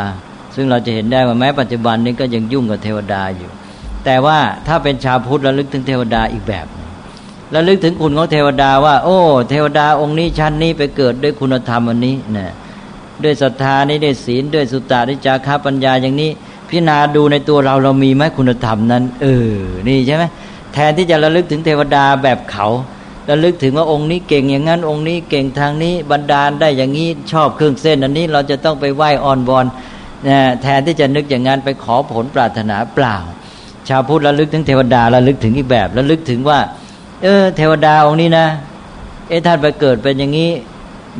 [0.55, 3.49] ซึ่งเราจะเห็นได้ว่าแม้ปัจจุบันนี้ก็ยังยุ่งกับเทวดาอยู่
[4.05, 4.37] แต่ว่า
[4.67, 6.65] ถ้าเป็นชาวพุทธระลึกถึงเทวดาอีกแบบ
[7.55, 9.19] ระลึกถึงคุณของเทวดาว่า โอ้
[9.49, 12.51] เทวดาองค์นี้ชั้นนี้ไปเกิดด้วยคุณธรรมอันนี้นะ
[13.23, 16.29] ด้วยศรัทธานี้ด้วยศีลด้วยสุตตาด้วยจาคาปัญญาอย่างนี้
[16.69, 19.51] พิจารณาดูในตัวเราเรามีไหมคุณธรรมนั้น เออ
[19.87, 20.23] นี่ใช่ไหม
[20.73, 22.67] แทนที่จะระลึกถึงเทวดาแบบเขา
[23.31, 29.65] ระลึกถึงว่าองค์นี้เก่งอย่างนั้นองค์นี้เก่งทางนี้บรรดาลได้อย่างนี้ชอบเครื่องเส้น อันนี้เราจะต้องไปไหว้อ่อนบอน
[30.27, 33.17] นะแทนที่จะนึกอย่างนั้นไปขอผลปรารถนาเปล่า
[33.89, 36.59] ชาวพุทธระลึกถึงเทวดาระลึกถึงอีกแบบระลึกถึงว่า
[37.23, 38.47] เออ เทวดาองค์นี้นะ
[39.29, 40.49] เอท่านไปเกิดเป็นอย่างนี้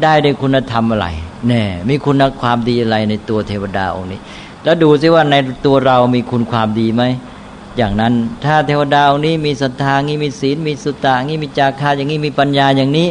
[0.04, 1.08] ได้ด้วยคุณธรรมอะไร
[1.48, 4.20] แน่มีคุณความดีอะไรในตัวเทวดาองค์นี้
[4.64, 5.36] แล้วดูซิว่าใน
[5.66, 7.04] ตัวเรามีคุณความดีไหม
[7.78, 8.14] อย่างนั้น
[8.46, 13.08] ถ้าเทวดาองนี้มีศรัทธางี้มีศีลมีสุตตางี้มีจาคาอย่างนี้มีปัญญาอย่างนี้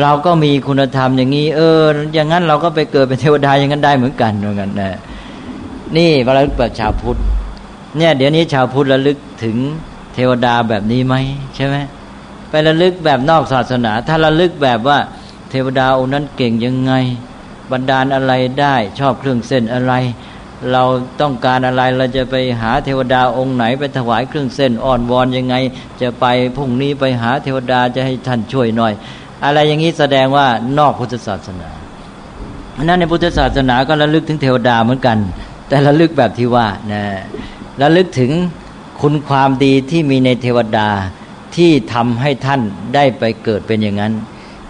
[0.00, 1.82] เราก็มีคุณธรรมอย่างนี้ เออ
[2.14, 4.90] อย่างนั้นเราก็ไปเกิดเป็นเทวดาอย่างนั้นได้เหมือนกันเหมือนกันนะ
[5.96, 7.18] นี่ระลึกแบบชาวพุทธ
[7.96, 9.56] เนี่ย เดี๋ยวนี้ชาวพุทธระลึกถึง
[10.14, 11.14] เทวดาแบบนี้ไหม
[11.56, 11.76] ใช่ไหม
[12.50, 14.98] ไประลึกแบบนอกศาสนา ถ้าระลึกแบบว่า
[15.50, 16.92] เทวดาองค์นั้นเก่งยังไง
[17.72, 19.92] บรรดาลอะไรได้ ชอบเครื่องเส้นอะไร
[20.72, 20.82] เรา
[21.20, 25.54] ต้องการอะไรเราจะไปหาเทวดาองค์ไหนไปถวายเครื่องเส้นอ่อนวอนยังไง
[26.00, 28.92] จะไปพรุ่งนี้ไปหาเทวดาจะให้ท่านช่วยหน่อย
[29.44, 30.46] อะไรอย่างนี้แสดงว่า
[30.78, 31.68] นอกพุทธศาสนา
[32.82, 35.18] นั้นในพุทธศาสนาก็ระลึกถึงเทวดาเหมือนกัน
[35.68, 37.02] แต่ระลึกแบบที่ว่านะ
[37.82, 38.30] ระลึกถึง
[39.00, 40.88] คุณความดีที่มีในเทวดา
[41.56, 42.60] ที่ทำให้ท่าน
[42.94, 44.12] ได้ไปเกิดเป็นอย่างนั้น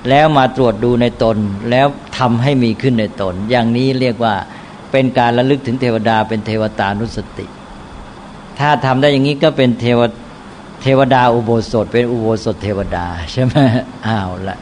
[0.09, 1.37] แล้วมาตรวจดูในตน
[1.71, 1.87] แล้ว
[2.19, 4.35] ทำให้มีขึ้นในตน อย่างนี้เรียกว่า
[4.93, 7.47] เป็นการระลึกถึงเทวดา เป็นเทวตานุสติ
[8.59, 10.01] ถ้าทำได้อย่างนี้ก็เป็นเทว
[10.83, 13.57] เทวดาอุโบสถ เป็นอุโบสถเทวดาใช่ไหม
[14.07, 14.59] อ้าวละ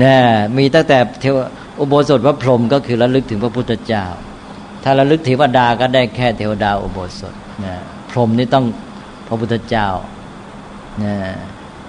[0.00, 0.14] นี่
[0.56, 1.34] มีตั้งแต่เทว
[1.80, 4.04] อุโบสถพระพรหมก็คือระลึกถึงพระพุทธเจ้า
[4.82, 7.34] ถ้าระลึกเทวดาก็ได้แค่เทวดาอุโบสถ
[7.64, 7.74] นะ
[8.10, 8.64] พรหมนี่ต้อง
[9.26, 9.88] พระพุทธเจ้า
[11.02, 11.14] นะ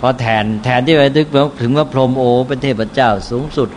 [0.01, 1.27] พราะแทนแทนที่จะลึก
[1.61, 3.69] ถึงว่าพรหมโอเป็นเทพเจ้าสูงสุด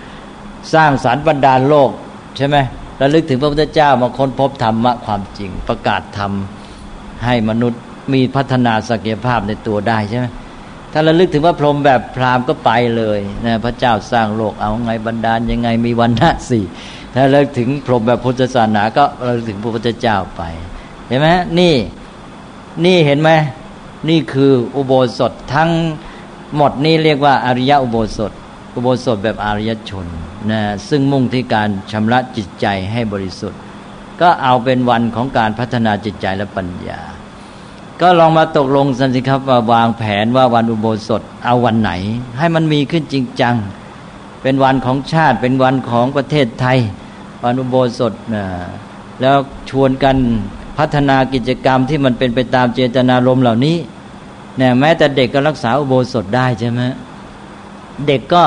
[0.75, 1.91] สร้างสารบรรดาโลก
[2.37, 2.57] ใช่ไหม
[3.01, 6.33] ระลึกถึงพระพุทธเจ้ามาค้นพบธรรมะความจริง ประกาศธรรม
[7.25, 7.81] ให้มนุษย์
[8.13, 10.27] มีพัฒนาศักยภาพในตัวได้ใช่ไหม
[10.93, 16.65] ถ้าระลึกถึงพระพรหมแบบพราหมณ์ก็ไปเลยนะพระเจ้าสร้างโลกเอาไงบรรดาลยังไงมีวันณะสี่
[17.15, 20.43] ถ้าระลึกถึงพรหมแบบพุทธศาสนาก็ระลึกถึงพระพุทธเจ้าไป
[21.09, 21.29] เห็นไหม
[21.59, 21.75] นี่
[22.85, 23.31] นี่เห็นไหม
[24.09, 25.71] นี่คืออุโบสถทั้ง
[26.57, 28.33] หมดนี่เรียกว่าอริยอุโบสถ
[28.75, 30.07] อุโบสถแบบอริยชน
[30.51, 33.61] นะซึ่งมุ่งที่การชำระจิตใจให้บริสุทธิ์
[34.21, 37.01] ก็เอาเป็นวันของการพัฒนาจิตใจและปัญญา
[38.01, 41.93] ก็ลองมาตกลงสันสิครับว่าวางแผนว่าวันอุโบสถเอาวันไหน
[42.39, 43.55] ให้มันมีขึ้นจริงจัง
[44.43, 46.79] เป็นวันของชาติเป็นวันของประเทศไทย
[47.45, 48.45] วันอุโบสถนะ
[49.21, 49.37] แล้ว
[49.71, 50.17] ชวนกัน
[50.79, 53.77] พัฒนากิจกรรมที่มันเป็นไปตามเจตนารมณ์เหล่านี้
[54.57, 56.83] เนี่ยแม้แต่เด็กก็รักษาอุโบสถได้ใช่ไหม
[58.07, 58.43] เด็กก็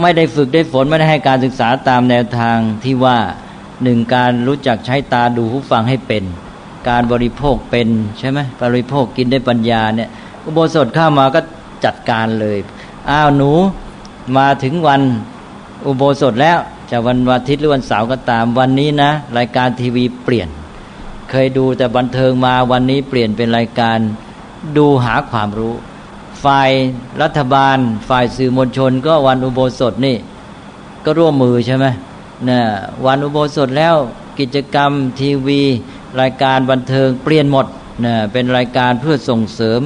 [0.00, 3.18] ไม่ได้ฝึกได้ฝนไม่ได้ให้การศึกษาตามแนวทางที่ว่า
[3.82, 6.24] หนึ่งการรู้จักใช้ตาดูหูฟังให้เป็น
[6.88, 7.88] การบริโภคเป็น
[8.18, 10.08] ใช่ไหมบริโภคกินได้ปัญญาเนี่ย
[10.44, 11.40] อุโบสถเข้ามาก็
[11.84, 12.58] จัดการเลย
[13.10, 13.52] อ้าวหนู
[14.36, 15.02] มาถึงวัน
[15.86, 16.58] อุโบสถแล้ว
[16.90, 20.48] จะวันวันอาทิตย์หรือวันเสาร์ก็ตามวันนี้นะ รายการทีวีเปลี่ยน
[21.30, 23.98] เคยดูแต่บันเทิงมาวันนี้เปลี่ยนเป็นรายการ
[24.76, 25.74] ดูหาความรู้
[26.44, 26.70] ฝ่าย
[27.22, 27.78] รัฐบาล
[28.08, 30.16] ฝ่ายสื่อมวลชน ก็วันอุโบสถนี่
[31.04, 31.86] ก็ร่วมมือใช่ไหม
[32.48, 32.60] นะ
[33.06, 33.94] วันอุโบสถแล้ว
[34.40, 34.90] กิจกรรม
[35.20, 35.62] ทีวี
[36.20, 37.66] รายการบันเทิงเปลี่ยนหมด
[38.04, 39.80] นะเป็นรายการเพื่อส่งเสริม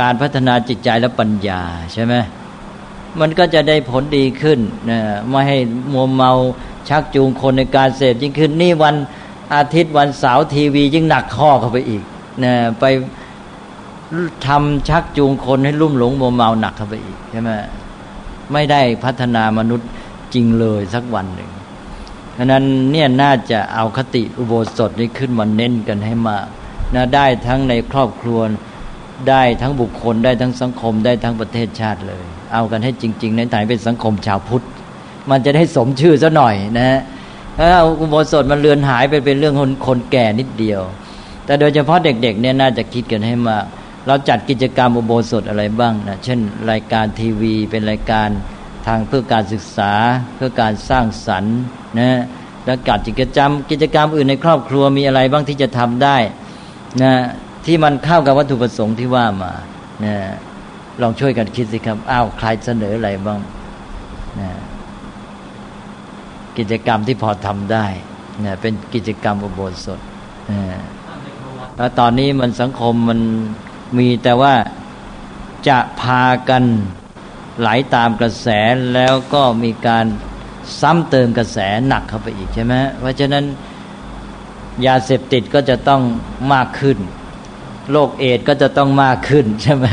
[0.00, 2.14] การพัฒนาจิตใจและปัญญาใช่ไหม
[3.20, 4.58] มันก็จะได้ผลดีขึ้น
[4.90, 5.58] นะไม่ให้
[5.92, 6.32] มัวเมา
[6.88, 8.94] ชักจูงคนในการเสพยิ่งขึ้นนี่วัน
[9.54, 12.02] อาทิตย์วันเสาร์ทีวียิ่งหนักข้อเข้าไปอีก
[12.44, 12.84] นะไป
[14.46, 17.50] ทำชักจูงคนให้ลุ่มหลงมัวเมาหนักเข้าไปอีกใช่ไหม
[18.52, 19.88] ไม่ได้พัฒนามนุษย์
[20.34, 21.50] จริงเลยสักวันหนึ่ง
[22.40, 26.46] ราะนั้นเนี่ยน่าจะเอาคติอุโบสถนี้ขึ้นมาเน้นกันให้มาก
[26.94, 28.40] นะได้ทั้งในครอบครัว
[29.28, 34.64] ได้ทั้งบุคคลได้ทั้งสังคมได้ทั้งประเทศชาติเลย เอากันให้จริง ๆ ในฐานเป็นสังคมชาวพุทธ
[35.30, 37.00] มันจะได้สมชื่อซะหน่อยนะฮะ
[37.58, 40.80] ถ้าอุโบสถมันเลือนหายไปเป็นเรื่องคนคนแก่นิดเดียว
[41.44, 43.64] แต่โดยเฉพาะเด็กๆเนี่ยน่าจะคิดกันให้มาก
[44.06, 46.40] เราจัดกิจกรรมอุโบสถอะไรบ้างนะเช่น
[46.70, 48.28] รายการทีวีเป็นรายการ
[48.86, 49.92] ทางเพื่อการศึกษา
[50.36, 51.58] เพื่อการสร้างสรรค์
[51.98, 52.20] นะ
[52.66, 56.16] แล้วกัดกิจกรรมกิจกรรมอื่นในครอบครัวมีอะไรบ้างที่จะทำได้
[57.02, 57.12] นะ
[57.66, 59.52] ที่มันเข้ากับวัตถุประสงค์ที่ว่ามา
[60.04, 60.14] นะ
[61.02, 63.40] ลองช่วยกันคิดสิครับอ้าวใครเสนออะไรบ้าง
[64.40, 64.50] นะ
[66.58, 67.86] กิจกรรมที่พอทำได้
[68.44, 70.00] นะเป็นกิจกรรมอุโบสถ
[70.50, 70.60] นะ
[71.76, 73.20] แล้วตอนนี้มันสังคมมัน
[73.98, 74.54] มีแต่ว่า
[75.68, 76.62] จะพากัน
[77.60, 78.48] ไหลาตามกระแส
[78.94, 80.06] แล้วก็มีการ
[80.80, 83.44] ซ้ำเติมกระแสหนักเข้าไปอีกใช่ไหมเพราะฉะนั้น
[84.86, 86.02] ยาเสพติดก็จะต้อง
[86.52, 86.98] มากขึ้น
[87.92, 89.86] โรคเอดก็จะต้องมากขึ้นใช่ไหม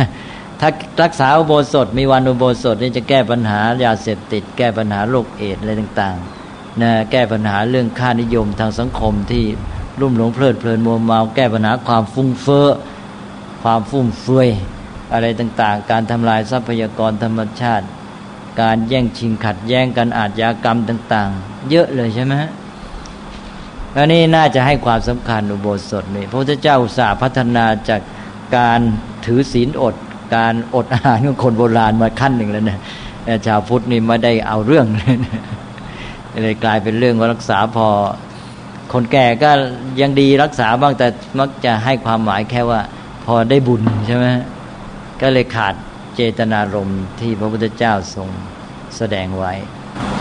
[0.59, 0.69] ถ้า
[1.03, 9.43] รักษาอุโบสถมีวันอุโบสถนี่จะแก้ปัญหายาเสพติด แก้ปัญหาโรคเอดอะไรต่างๆนะแก้ปัญหาเรื่องค่านิยมทางสังคมที่
[9.99, 12.67] รุ่มหลงเพลิดเพลินมัวเมา แก้ปัญหาความฟุ้งเฟ้อ
[13.69, 14.49] ความฟุ่มเฟือย
[15.13, 17.85] อะไรต่างๆ การทำลายทรัพยากรธรรมชาติ
[18.61, 22.33] การแย่งชิงขัดแย้งกันอาชญากรรมต่าง ๆ เยอะเลยใช่ไหม
[23.95, 28.01] อันนี้น่าจะให้ความสำคัญอุโบสถนี่พระพุทธเจ้าอุตสาห์พัฒนาจาก
[28.57, 28.79] การ
[29.25, 29.95] ถือศีลอด
[30.35, 32.79] การอดอาหารของคนโบราณมาขั้นหนึ่งแล้วนะ
[33.47, 35.17] ชาวพุทธนี่ไม่ได้เอาเรื่องเลย
[36.43, 37.87] เลยกลายเป็นเรื่องว่ารักษาพอ
[38.93, 39.49] คนแก่ก็
[40.01, 41.07] ยังดีรักษาบ้างแต่
[41.39, 42.81] มักจะให้ความหมายแค่ว่า
[43.27, 44.25] พอได้บุญใช่ไหม
[45.21, 45.73] ก็เลยขาด
[46.15, 48.29] เจตนารมณ์ที่พระพุทธเจ้าทรง
[48.97, 49.53] แสดงไว้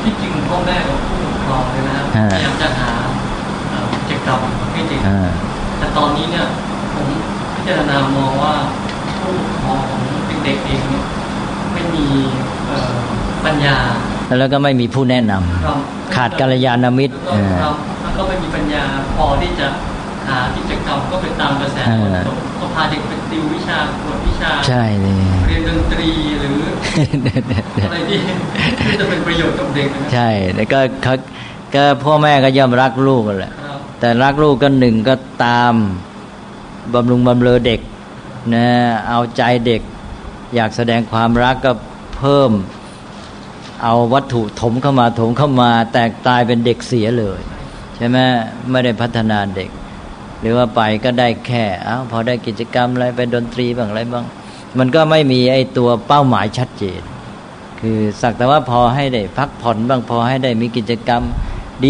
[0.02, 2.92] ที่จริงพ่อแม่กับผู้ปกครองเลยนะพยายามจะหา
[3.94, 4.40] กิจกรรม
[4.72, 5.00] ให้เด็ก
[5.78, 6.46] แต่ตอนนี้เนี่ย
[6.94, 7.07] ผม
[7.54, 8.54] พิจารณามองว่า
[9.20, 10.00] ผู้ปกครองของ
[10.44, 11.04] เด็กเองเนี่ย
[11.72, 12.07] ไม่มี
[13.44, 13.76] ปัญญา
[14.38, 17.14] แล้วก็ไม่มีผู้แนะนำขาดกัลยาณมิตร
[18.02, 18.84] แล้วก็ไม่มีปัญญา
[19.16, 19.68] พอที่จะ
[20.29, 21.79] หากิจกรรมก็เป็นตามกระแส
[22.61, 25.14] ก็พาเด็กไปติววิชาตรวจวิชาใช่เลย
[25.49, 26.11] เรียนดนตรี
[26.41, 26.57] หรือ
[27.85, 28.18] อะไรที่
[28.85, 31.14] ที่จะเป็นประโยชน์กับเด็กใช่ แล้วก็เขา
[31.74, 33.53] ก็พ่อแม่ก็ย่อมรักลูกกันแหละ
[34.01, 35.14] แต่รักลูกก็หนึ่งก็
[35.45, 35.74] ตาม
[36.95, 37.81] บำรุงบำเรอเด็ก
[38.55, 38.66] นะ
[39.09, 39.83] เอาใจเด็ก
[40.55, 41.72] อยากแสดงความรักก็
[42.16, 42.51] เพิ่ม
[43.83, 47.41] เอาวัตถุถมเข้ามาถมเข้ามา แต่กลายเป็นเด็กเสียเลย
[47.97, 48.18] ใช่ไหม
[48.70, 49.70] ไม่ได้พัฒนาเด็ก
[50.41, 54.24] หรือว่าไปก็ได้แค่อ้าวพอได้กิจกรรมอะไรไปดนตรีบ้างอะไรบ้าง
[54.78, 57.01] มันก็ไม่มีไอ้ตัวเป้าหมายชัดเจน
[57.80, 61.22] คือสักแต่ว่าพอให้ได้พักผ่อนบ้างพอให้ได้มีกิจกรรม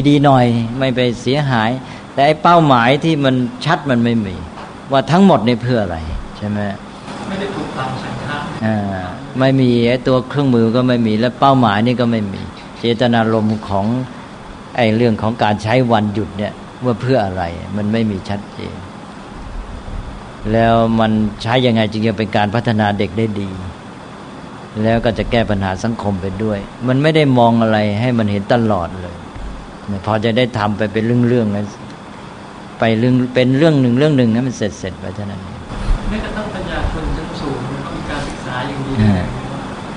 [0.09, 0.47] ดีๆหน่อย
[0.78, 1.70] ไม่ไปเสียหาย
[2.12, 3.34] แต่ไอ้เป้าหมายที่มัน
[3.64, 4.34] ชัดมันไม่มี
[4.92, 5.99] ว่าทั้งหมดในเพื่ออะไร
[6.36, 6.59] ใช่ไหม
[7.28, 8.78] ไม่ได้ถูกตามสัญชาติอ่า
[9.38, 12.42] ไม่มีไอ้ตัวเครื่องมือก็ไม่มีและเป้าหมายนี่ก็ไม่มี
[12.78, 13.86] เจตนารมณ์ของ
[14.76, 16.53] ไอ้เรื่องของการใช้วันหยุดเนี่ย
[16.84, 17.42] ว่าเพื่ออะไร
[17.76, 18.76] มันไม่มีชัดเจน
[20.52, 21.12] แล้วมัน
[21.42, 23.50] ใช้ยังไงจึงจะเป็นการพัฒนาเด็กได้ดี
[24.82, 26.58] แล้วก็จะแก้ปัญหาสังคมไปด้วย
[26.88, 29.16] มันไม่ได้มองอะไรให้มันเห็นตลอดเลย
[30.06, 31.64] พอจะได้ทำไปเป็นเรื่องๆแล้ว
[32.80, 35.40] ไปเรื่องเป็นเรื่องหนึ่งเรื่องหนึ่งนั้นมันเสร็จเสร็จไปเท่านั้น
[36.08, 38.92] ไม่กระทั่งปัญญาชนชั้นสูงเขามีการศึกษาอย่างดี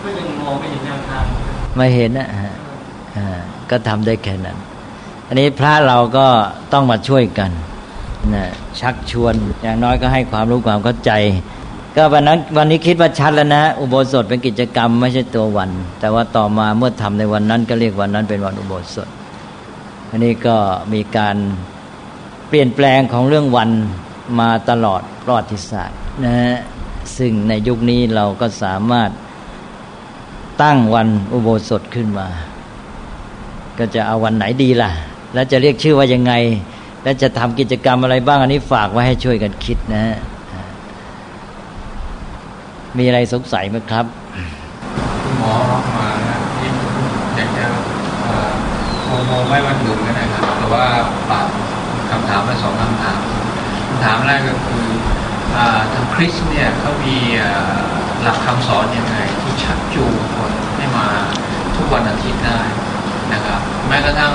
[0.03, 1.23] ก็ยังมองไม่เห็นแนวทาง
[1.77, 2.53] ไม่เห็นนะฮะ
[3.69, 4.57] ก็ทำได้แค่นั้น
[5.31, 6.27] อันนี้พระเราก็
[6.73, 7.51] ต้องมาช่วยกัน
[8.33, 8.45] นะ
[8.79, 11.11] ชักชวนอย่างน้อยก็ให้ความรู้ความเข้าใจ
[11.95, 15.69] ก็วันนั้นวันนี้คิดว่าชัดแล้วนะ อุโบสถเป็นกิจกรรมไม่ใช่ตัววัน
[15.99, 19.07] แต่ว่าต่อมาเมื่อทำในวันนั้นก็เรียกวันนั้นเป็นวันอุโบสถ
[20.09, 20.57] อันนี้ก็
[20.93, 21.35] มีการ
[22.47, 23.69] เปลี่ยนแปลงของเรื่องวัน
[24.39, 26.55] มาตลอดประวัติศาสตร์นะฮะ
[27.17, 29.09] ซึ่งในยุคนี้เราก็สามารถ
[30.61, 32.27] ตั้งวันอุโบสถขึ้นมา
[33.77, 34.91] ก็จะเอาวันไหนดีล่ะ
[35.33, 36.33] แล้วจะเรียกชื่อว่ายังไง
[37.03, 40.17] และจะทำกิจกรรมอะไรบ้างอันนี้ฝากไว้ให้ช่วยกันคิดนะฮะ
[42.97, 44.05] มีอะไรสงสัยไหมครับ
[45.37, 45.53] หมอ
[45.97, 46.69] มานะที่
[47.35, 47.65] อยากจะ
[49.05, 50.85] โมโมไม่วันหยุดก็ได้ครับแต่ว่า
[51.29, 51.47] ฝาก
[52.09, 53.19] คำถามมาสองคำถาม
[53.87, 54.85] คำถามแรกก็คือ
[55.93, 57.15] ทางคริสเนี่ยเขามี
[58.21, 61.07] หลักคำสอนยังไงที่ชักจูงคนให้มา
[61.75, 62.61] ทุกวันอาทิตย์ได้
[63.33, 64.33] นะครับ แม้กระทั่ง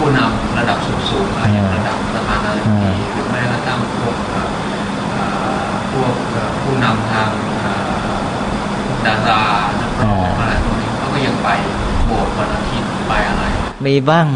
[0.00, 0.78] ผู้นำระดับ
[1.10, 4.16] สูงๆอะไรระดับประธานาธิบดีหรือแม้กระทั่งพวก
[5.92, 6.14] พวก
[6.62, 7.30] ผู้นำทาง
[9.06, 9.42] ดารา
[9.80, 11.48] นักร้องอะไรพวกนี้เขาก็ยังไป
[12.06, 13.42] โบสถ์วันอาทิตย์ไปอะไร
[13.86, 14.26] มีบ้าง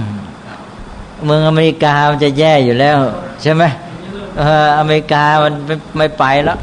[1.24, 2.98] เมืองอเมริกามันจะแย่อยู่แล้ว
[3.42, 3.62] ใช่ไหม
[4.38, 5.52] เอออเมริกามัน
[5.98, 6.58] ไม่ไปแล้ว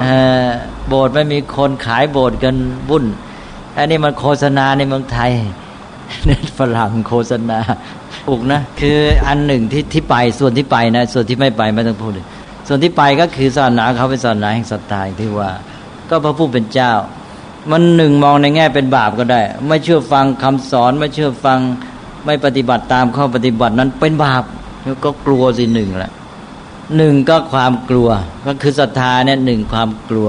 [0.00, 0.06] เอ
[0.44, 0.46] อ
[0.88, 2.54] โบสถ์ไม่มีคนขายโบสถ์กัน
[2.88, 3.04] บุ่น
[3.76, 5.30] อันนี้มันโฆษณาในเมืองไทย
[6.24, 7.58] เน็ตฝรั่งโฆษณา
[8.28, 12.26] อุกนะ คืออันหนึ่งที่ที่ไปส่วนที่ไปนะ ส่วนที่ไม่ไปไม่ต้องพูดเลย
[12.68, 15.50] ส่วนที่ไปก็คือศาสนาเขาเป็นศาสนาแห่งศรัทธาที่ว่า
[16.08, 16.92] ก็พระผู้เป็นเจ้า
[17.70, 21.58] มันหนึ่งมองในแง่เป็นบาปก็ได้ ไม่เชื่อฟังคำสอน ไม่เชื่อฟัง
[22.24, 24.44] ไม่ปฏิบัติตามข้อปฏิบัตินั้นเป็นบาป
[24.84, 26.12] แล้วก็กลัวสิหนึ่งแหละ
[26.96, 28.08] หนึ่งก็ความกลัว
[28.46, 30.28] ก็คือศรัทธาเนี่ยหนึ่งความกลัว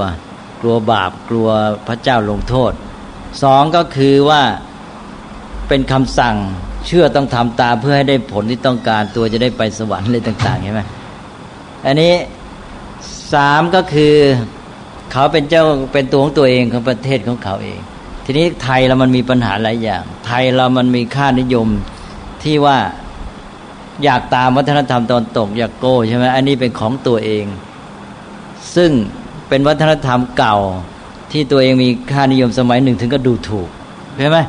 [0.62, 1.50] กลัวบาปกลัว
[1.88, 2.72] พระเจ้าลงโทษ
[3.44, 4.42] สองก็คือว่า
[5.68, 6.36] เป็นคำสั่ง
[6.86, 10.82] เชื่อต้องทำตามเพื่อให้ได้ผลที่ต้องการตัวจะได้ไปสวรรค์อะไรต่างๆใช่ไหม
[11.86, 12.14] อันนี้
[13.34, 14.14] สามก็คือ
[15.12, 15.64] เขาเป็นเจ้า
[15.94, 17.80] เป็นตัวของตัวเองของประเทศของเขาเอง
[18.26, 21.68] ทีนี้ไทยเรามันมีปัญหาหลายอย่าง ไทยเรามันมีค่านิยม
[22.44, 22.78] ที่ว่า
[24.04, 27.46] อยากตามวัฒนธรรมตอนตก อยากโก้ใช่ไหมอันนี้เป็นของตัวเอง
[28.76, 28.92] ซึ่ง
[29.50, 30.58] เป็นวัฒนธรรมเก่า
[31.32, 33.70] ที่ตัวเองมีค่านิยมสมัยหนึ่งถึงก็ดูถูก
[34.20, 34.40] ใช่ไหม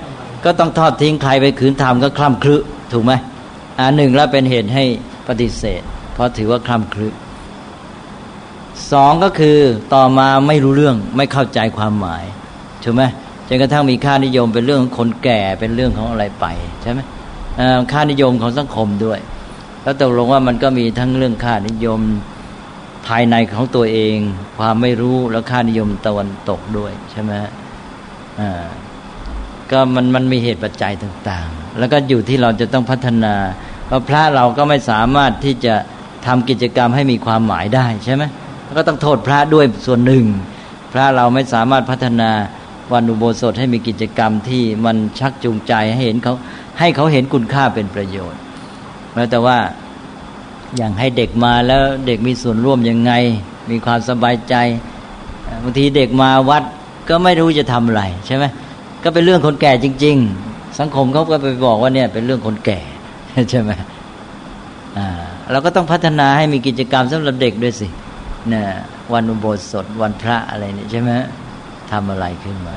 [0.44, 2.56] ก็ต้องทอดทิ้งใครไปขืนทำก็คล่ำคลึ
[2.92, 3.12] ถูกไหม
[3.80, 4.84] อันหนึ่งแล้วเป็นเหตุให้
[5.28, 5.82] ปฏิเสธ
[6.12, 7.08] เพราะถือว่าคล่ำคลึ
[8.92, 9.58] สองก็คือ
[9.94, 12.24] ต่อมาไม่รู้เรื่องไม่เข้าใจความหมาย
[12.84, 13.02] ถูกไหม
[13.48, 16.46] จนกระทั่งมีค่านิยมเป็นเรื่องของคนแก่เป็นเรื่องของอะไรไป
[16.82, 17.00] ใช่ไหม
[17.92, 19.18] ค่านิยมของสังคมด้วย
[19.82, 22.00] แล้วตกลงว่ามันก็มีทั้งเรื่องค่านิยม
[23.06, 24.16] ภายในของตัวเอง
[24.58, 27.32] ความไม่รู้แล้วค่านิยมตะวันตกด้วยใช่ไหม
[28.40, 28.66] อ่า
[29.72, 33.34] ก็มันมันมีเหตุปัจจัยต่างๆ แล้วก็อยู่ที่เราจะต้องพัฒนา
[33.86, 35.74] เพราะพระเราก็ไม่สามารถที่จะ
[36.26, 38.22] ทำกิจกรรมให้มีความหมายได้ใช่ไหม
[38.78, 40.24] ก็ต้องโทษพระด้วยส่วนหนึ่ง
[40.92, 42.30] พระเราไม่สามารถพัฒนา
[42.92, 46.34] วันอุโบสถให้มีกิจกรรมที่มันชักจูงใจให้เห็นเขา
[46.78, 48.40] ให้เขาเห็นคุณค่าเป็นประโยชน์
[49.14, 49.58] แล้วแต่ว่า
[50.76, 53.12] อย่างให้เด็กมาแล้วเด็กมีส่วนร่วมยังไง
[53.70, 54.54] มีความสบายใจ
[55.62, 56.62] บางทีเด็กมาวัด
[57.08, 58.44] ก็ไม่รู้จะทำอะไรใช่ไหม
[59.04, 60.16] ก็เป็นเรื่องคนแก่จริง
[60.48, 62.80] ๆ สังคมเขาก็ไปบอกว่าเนี่ย เป็นเรื่องคนแก่
[63.50, 63.70] ใช่ไหม
[64.98, 65.08] อ่า
[65.50, 67.88] เราก็ต้องพัฒนาให้มีกิจกรรมสำหรับเด็กด้วยสิ
[68.48, 68.66] เนี่ย
[69.12, 71.10] วันอุโบสถวันพระอะไรนี่ใช่ไหม
[71.90, 72.74] ทำอะไรขึ้นมา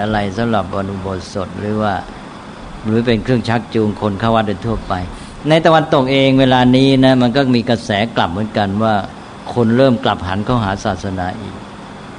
[0.00, 1.94] อะไรสำหรับวันอุโบสถหรือว่า
[2.86, 4.94] หรือเป็นเครื่องชักจูงคนเข้าวัดโดยทั่วไป
[5.48, 8.94] ในตะวันตกเองเวลานี้นะมันก็มีกระแสกลับเหมือนกันว่า
[9.54, 11.54] คนเริ่มกลับหันเข้าหาศาสนาอีก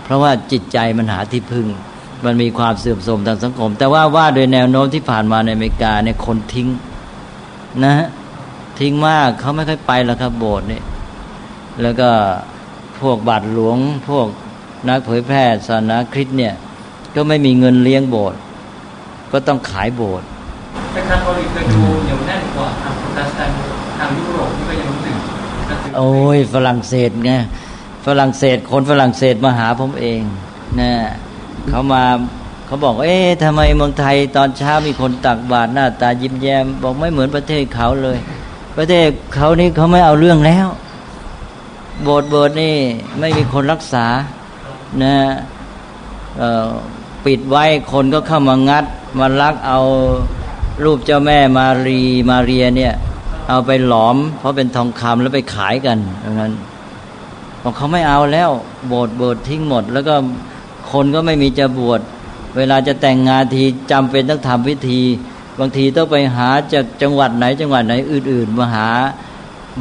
[0.04, 1.68] เพราะว่าจิตใจมันหาที่พึ่ง
[2.26, 6.68] มันมีความเสื่อมโทรมทางสังคม แต่ว่าว่าโดยแนวโน้มที่ผ่านมาในอเมริกาเนี่ยคนทิ้ง
[7.84, 7.94] นะ
[8.80, 10.84] ทิ้งมากเขาไม่ค่อยไปแล้วครับโบสถ์เนี่ย
[11.82, 12.10] แล้วก็
[13.02, 13.78] พวกบาทหลวง
[14.10, 14.28] พวก
[14.88, 16.54] นักเผยแพร่ศาสนาคริสต์เนี่ย
[17.16, 18.40] ก็ไม่มีเงินเลี้ยงโบสถ์
[19.32, 20.26] ก็ต้องขายโบสถ์
[20.94, 23.58] แต่คาทอลิกจะดูเหนียวแน่นกว่าทางโปรเตสแตนต์
[24.00, 25.16] ทางยุโรปที่ก็ยังรู้สึก
[25.98, 27.32] โอ้ยฝรั่งเศสไง
[28.06, 30.22] ฝรั่งเศสคนฝรั่งเศสมาหาผมเอง
[30.80, 30.92] นะ
[31.70, 32.04] เขามา
[32.66, 38.18] เขาบอก เอ๊ะทำไมเมืองไทยตอนเช้ามีคนตักบาตรหน้าตายิ้มแย้ม บอกไม่เหมือนประเทศเขาเลย
[38.78, 40.68] ประเทศเขานี่เขาไม่เอาเรื่องแล้ว
[42.04, 42.76] โบสถ์โบสถ์นี่
[43.20, 44.06] ไม่มีคนรักษา
[45.04, 45.16] นะ
[47.26, 48.86] ปิดไว้คนก็เข้ามางัด
[49.20, 49.80] มาลักเอา
[50.84, 52.94] รูปเจ้าแม่มารีมาเรียเนี่ย
[53.50, 56.54] เอาไปหลอม เพราะเป็นทองคำแล้วไปขายกันดังนั้น
[57.64, 58.50] บอกเขาไม่เอาแล้ว
[58.88, 60.16] โบสถ์โบสถ์ทิ้งหมด แล้วก็
[60.94, 62.02] คนก็ไม่มีจะบวช
[62.58, 65.02] เวลาจะแต่งงานทีจำเป็นต้องทำพิธี
[65.60, 68.88] บางทีต้องไปหาจากจังหวัดไหนจังหวัดไหนอื่น ๆมาหา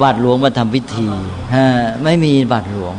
[0.00, 1.06] บาทหลวงมาทำพิธี
[1.54, 1.66] ฮะ
[2.04, 2.94] ไม่มีบาทหลวง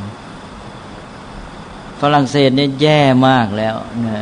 [2.01, 4.19] ฝรั่งเศสเนี่ยแย่มากแล้วนะ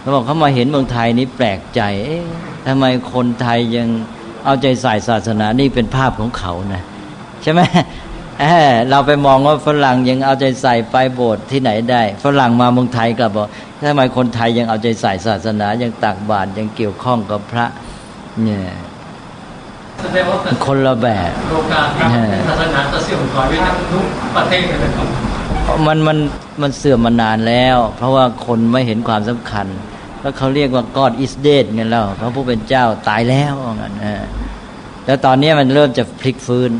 [0.00, 1.80] เขาบอกเขามาเห็นเมืองไทยนี้แปลกใจ
[2.66, 3.88] ทำไมคนไทยยัง
[4.44, 6.82] เอาใจใส่ศาสนานี่เป็นภาพของเขานะ
[7.42, 7.60] ใช่ไหม
[8.40, 13.46] เเราไปมองว่าฝรั่งยังเอาใจใส่ไปโบสถ์ที่ไหนได้ ฝรั่งมาเมืองไทยกลับบอก
[13.88, 17.66] ทำไมคนไทยยังเอาใจใส่ศาสนา ยังตักบาตรยังเกี่ยวข้องกับพระ
[18.42, 18.62] เนี่ย
[20.66, 21.82] คนละแบบโลกา
[22.48, 24.04] ศาสนาจะเสื่อมถอยไปทั้งทุก
[24.36, 25.08] ประเทศเลยครับ
[25.86, 26.18] มันมัน
[26.62, 29.66] มันเสื่อมมานานแล้ว เพราะว่าคนไม่เห็นความสำคัญ
[30.20, 33.94] แล้วเขาเรียกว่า God is dead เงี้ยแล้วพระผู้เป็นเจ้าตายแล้วงั้น
[35.06, 36.70] แล้วตอนนี้มันเริ่มจะพลิกฟื้น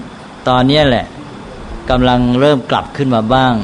[0.49, 1.07] ตอนนี้แหละ
[1.91, 3.55] กำลังเริ่มกลับขึ้นมาบ้าง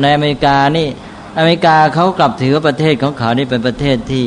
[0.00, 0.88] ในอเมริกานี่
[1.38, 4.24] อเมริกาเขากลับถือว่าประเทศของเขานี่เป็นประเทศที่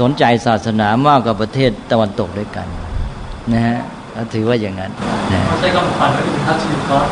[0.00, 2.66] สนใจศาสนามากกว่าประเทศตะวันตกด้วยกัน
[3.52, 3.78] นะฮะ
[4.12, 4.92] เขาถือว่าอย่างนั้น
[5.32, 7.06] นะใช้คำขวัญว่าอินทัชอินกอด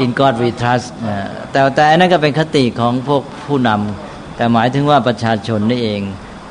[0.00, 0.82] อินกอดวีทัส
[1.52, 6.00] แต่แต่นั่นก็เป็นคติของพวกผู้นำแต่หมายถึงว่าประชาชนนี่เอง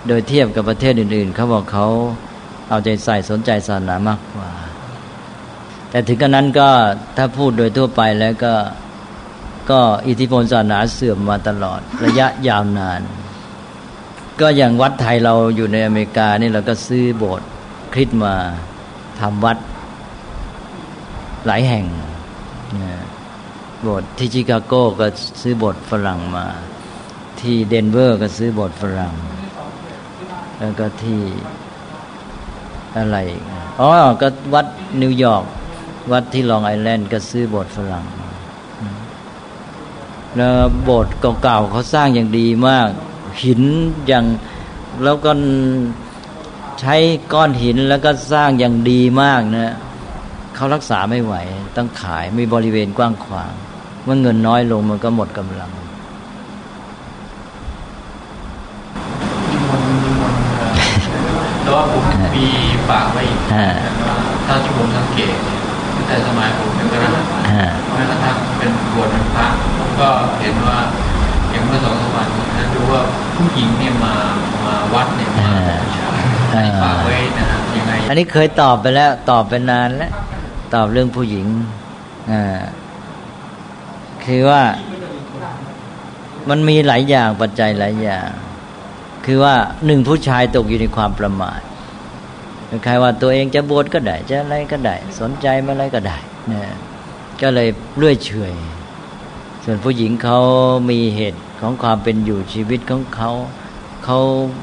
[0.08, 1.88] โดยเทียบกับประเทศอื่น ๆเขาบอกเขา
[2.70, 4.50] เอาใจใส่สนใจศาสนามากกว่า
[5.90, 6.70] แต่ถึงกระนั้นก็
[7.18, 8.54] ถ้าพูดโดยทั่วไปแล้วก็
[9.72, 13.02] ก็อิทธิพลศาสนาเสื่อมมาตลอด ระยะยาวนาน
[14.40, 17.48] ก็อย่างวัดไทยเราอยู่ในอเมริกานี่เราก็ซื้อโบสถ์
[17.94, 18.34] คริสต์มา
[19.20, 19.58] ทำวัด
[21.46, 21.86] หลายแห่ง
[23.82, 25.08] โบสถ์ที่ชิคาโกก็
[25.42, 26.46] ซื้อโบสถ์ฝรั่งมา
[27.40, 29.14] ที่เดนเวอร์ก็ซื้อโบสถ์ฝรั่ง
[30.60, 31.22] แล้วก็ที่
[32.98, 33.18] อะไร
[33.80, 33.88] อ๋อ
[34.22, 34.66] ก็วัด
[35.02, 35.44] นิวยอร์ก
[36.12, 38.06] วัดที่ลองไอแลนด์ก็ซื้อโบสถ์ฝรั่ง
[40.36, 40.54] แล้ว
[40.84, 42.88] โบสถ์เก่าๆเขาสร้างอย่างดีมาก
[43.44, 43.62] หิน
[44.08, 44.26] อย่าง
[45.04, 45.32] แล้วก็
[46.80, 46.96] ใช้
[47.34, 49.76] ก้อนหินแล้วก็สร้างอย่างดีมากนะ
[50.56, 51.36] เขารักษาไม่ไหว
[51.78, 53.52] ต้องขายมีบริเวณกว้างขวาง
[54.04, 55.72] เมื่อเงินน้อยลงมันก็หมดกำลัง
[61.62, 62.04] แต่ว่าผม
[62.36, 62.48] มี
[62.90, 63.24] ฝากไว้
[64.48, 65.36] ถ้าที่ผมสังเกต
[66.10, 67.22] แต่สมัยผมเป็นคณะ
[67.94, 69.48] แม้กระทั่งเป็นบวชเป็นพระ
[69.78, 70.78] ผมก็เห็นว่า
[71.52, 73.02] อย่างเมื่อสองสามวันนะดูว่า
[73.36, 74.14] ผู้หญิงเนี่ยมา
[74.66, 75.48] มาวัดเนี่ยมา
[76.84, 80.12] ฝากไว้นะฮะยังไงอันนี้เคยตอบไปแล้ว ตอบไปนานแล้ว
[80.74, 81.48] ตอบเรื่องผู้หญิง
[82.32, 82.60] อ่า
[84.26, 84.62] คือว่า
[86.50, 88.30] มันมีหลายอย่างปัจจัยหลายอย่าง
[89.26, 89.56] คือว่า
[89.86, 91.60] หนึ่งผู้ชายตกอยู่ในความประมาท
[92.84, 96.18] ใครว่าตัวเองจะบวชก็ได้ จะอะไรก็ได้ สนใจมาอะไรก็ได้
[96.52, 96.64] นะ
[97.42, 98.54] ก็เลยเลื่อยเฉย
[99.64, 100.40] ส่วนผู้หญิงเขา
[100.90, 103.30] มีเหตุของความเป็นอยู่ชีวิตของเขา
[104.06, 104.20] เขา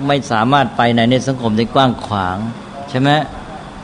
[0.06, 2.38] ไม่สามารถไปในในสังคมได้กว้างขวาง
[2.90, 3.10] ใช่ไหม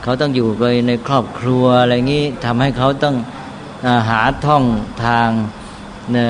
[0.03, 0.47] เขาต้องอยู่
[0.87, 3.15] ในครอบครัวอะไรงี้ทำให้เขาต้อง
[4.09, 4.63] หาท่อง
[5.05, 5.29] ทาง
[6.11, 6.29] เนี่ย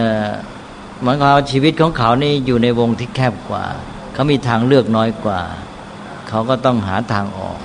[0.99, 3.65] เหมือนเขาชีวิตของเขานี่อยู่ในวงที่แคบกว่า
[4.13, 5.41] เขามีทางเลือกน้อยกว่า
[6.35, 7.57] เขาก็ต้องหาทางออก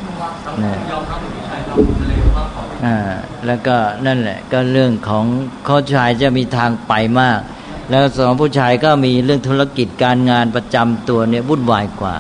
[0.64, 0.79] นะ
[2.85, 2.97] อ่า
[3.47, 5.25] แล้วก็นั่นแหละ ก็เรื่องของ
[5.69, 7.39] ข้อชายจะมีทางไปมาก
[7.91, 12.16] แล้วสองผู้ชายก็มีเรื่องธุรกิจการงานประจำตัวเนี่ยวุ่นวายกว่า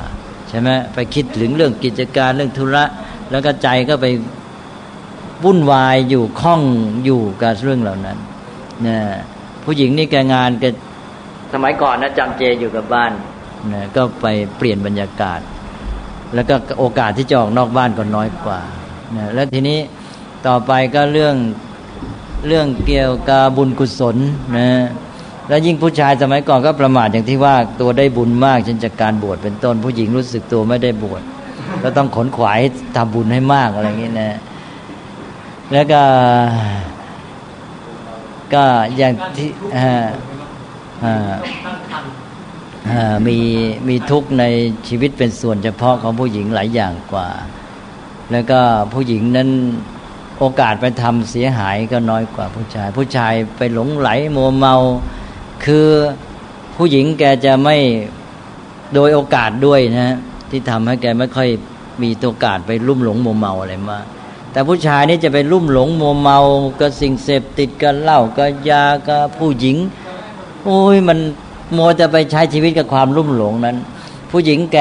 [0.48, 2.84] ใช่ไหมไปคิดถึงเรื่องกิจการเรื่องธุระ
[3.30, 4.06] แล้วก็ใจก็ไป
[5.44, 6.62] วุ่นวายอยู่ข้อง
[7.04, 8.18] อยู่กับเรื่องเหล่านั้น
[8.86, 8.98] นะ
[9.64, 10.68] ผู้หญิงนี่แกงานก็
[11.54, 13.12] สมัยก่อนนะจำเจอยู่กับบ้าน
[13.72, 14.26] นะก็ไป
[14.56, 15.40] เปลี่ยนบรรยากาศ
[16.34, 18.60] แล้วก็โอกาสที่จะออกนอกบ้านก็น้อยกว่า
[19.16, 19.78] นะแล้วทีนี้
[20.46, 21.36] ต่อไปก็เรื่อง
[22.46, 24.16] เรื่องเกี่ยวกับบุญกุศล
[24.58, 24.68] นะ
[25.48, 31.22] แล้วยิ่งผู้ชายสมัยก่อนก็ประมาทอย่างที่ว่าตัวได้บุญมากเช่นจากการบวชเป็นต้นผู้หญิงรู้สึกตัวไม่ได้บวช
[31.82, 32.60] ก็ต้องขนขวาย
[32.96, 34.36] ทำบุญให้มากอะไรอย่างนี้นะ
[35.72, 36.02] แล้วก็
[38.54, 38.64] ก็
[38.96, 40.06] อย่างที่อ่า
[41.04, 41.32] อ่า
[43.26, 43.38] มี
[43.88, 44.44] มีทุกข์ใน
[44.88, 47.28] ชีวิตเป็นส่วนเฉพาะของผู้หญิงหลายอย่างกว่า
[48.32, 48.60] แล้วก็
[48.92, 49.48] ผู้หญิงนั้น
[50.38, 54.74] โอกาสไปทำเสียหายก็น้อยกว่าผู้ชาย ผู้ชายไปหลงไหลมัวเมา
[55.64, 55.88] คือ
[56.76, 57.76] ผู้หญิงแกจะไม่
[58.94, 60.16] โดยโอกาสด้วยนะ
[60.50, 61.48] ที่ทำให้แกไม่ค่อย
[62.02, 63.98] มีโอกาสไปลุ่มหลงมัวเมาอะไรมา
[64.52, 66.38] แต่ผู้ชายนี่จะไปลุ่มหลงมัวเมา
[66.80, 69.76] กับสิ่งเสพติดกับเหล้ากับยากับผู้หญิง
[70.64, 71.18] โอ้ยมัน
[71.72, 73.76] โมจะไปใช้ชีวิตกับความลุ่มหลงนั้น
[74.30, 74.78] ผู้หญิงแก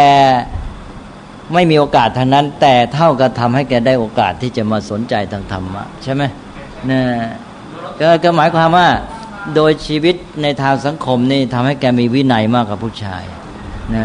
[1.53, 6.23] ไม่มีโอกาสทางนั้น แต่เท่ากับทำให้แกได้โอกาสที่จะมาสนใจทางธรรมะใช่ไหม
[6.89, 7.01] นะ
[8.01, 8.87] ก็ก็หมายความว่า
[9.55, 13.23] โดยชีวิตในทางสังคมนี่ทำให้แกมีวินัยมากกว่าผู้ชาย
[13.95, 14.03] นะ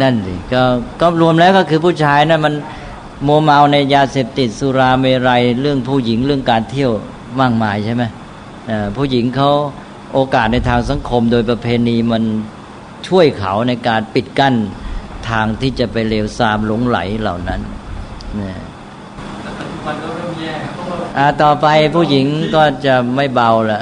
[0.00, 0.62] นั่นสิก็
[1.00, 2.54] ก็รวมแล้วก็คือผู้ชายนะมัน
[3.24, 6.92] โมเมาในยาเสพติดสุราเมรัยเรื่องผู้หญิงเรื่องการเที่ยว
[7.40, 8.04] มากมายใช่ไหม
[8.96, 9.50] ผู้หญิงเขา
[10.12, 12.22] โอกาสในทางสังคมโดยประเพณีมัน
[13.08, 14.54] ช่วยเขาในการปิดกั้น
[15.30, 17.60] ทางที่จะไปเลวทรามหลงไหลเหล่านั้น
[18.40, 18.60] นะ
[21.18, 23.80] อ่าต่อไปผู้หญิงก็จะไม่เบาละ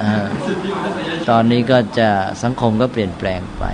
[1.31, 2.09] ตอนนี้ก็จะ
[2.43, 3.64] สังคมก็เปลี่ยนแปลงไป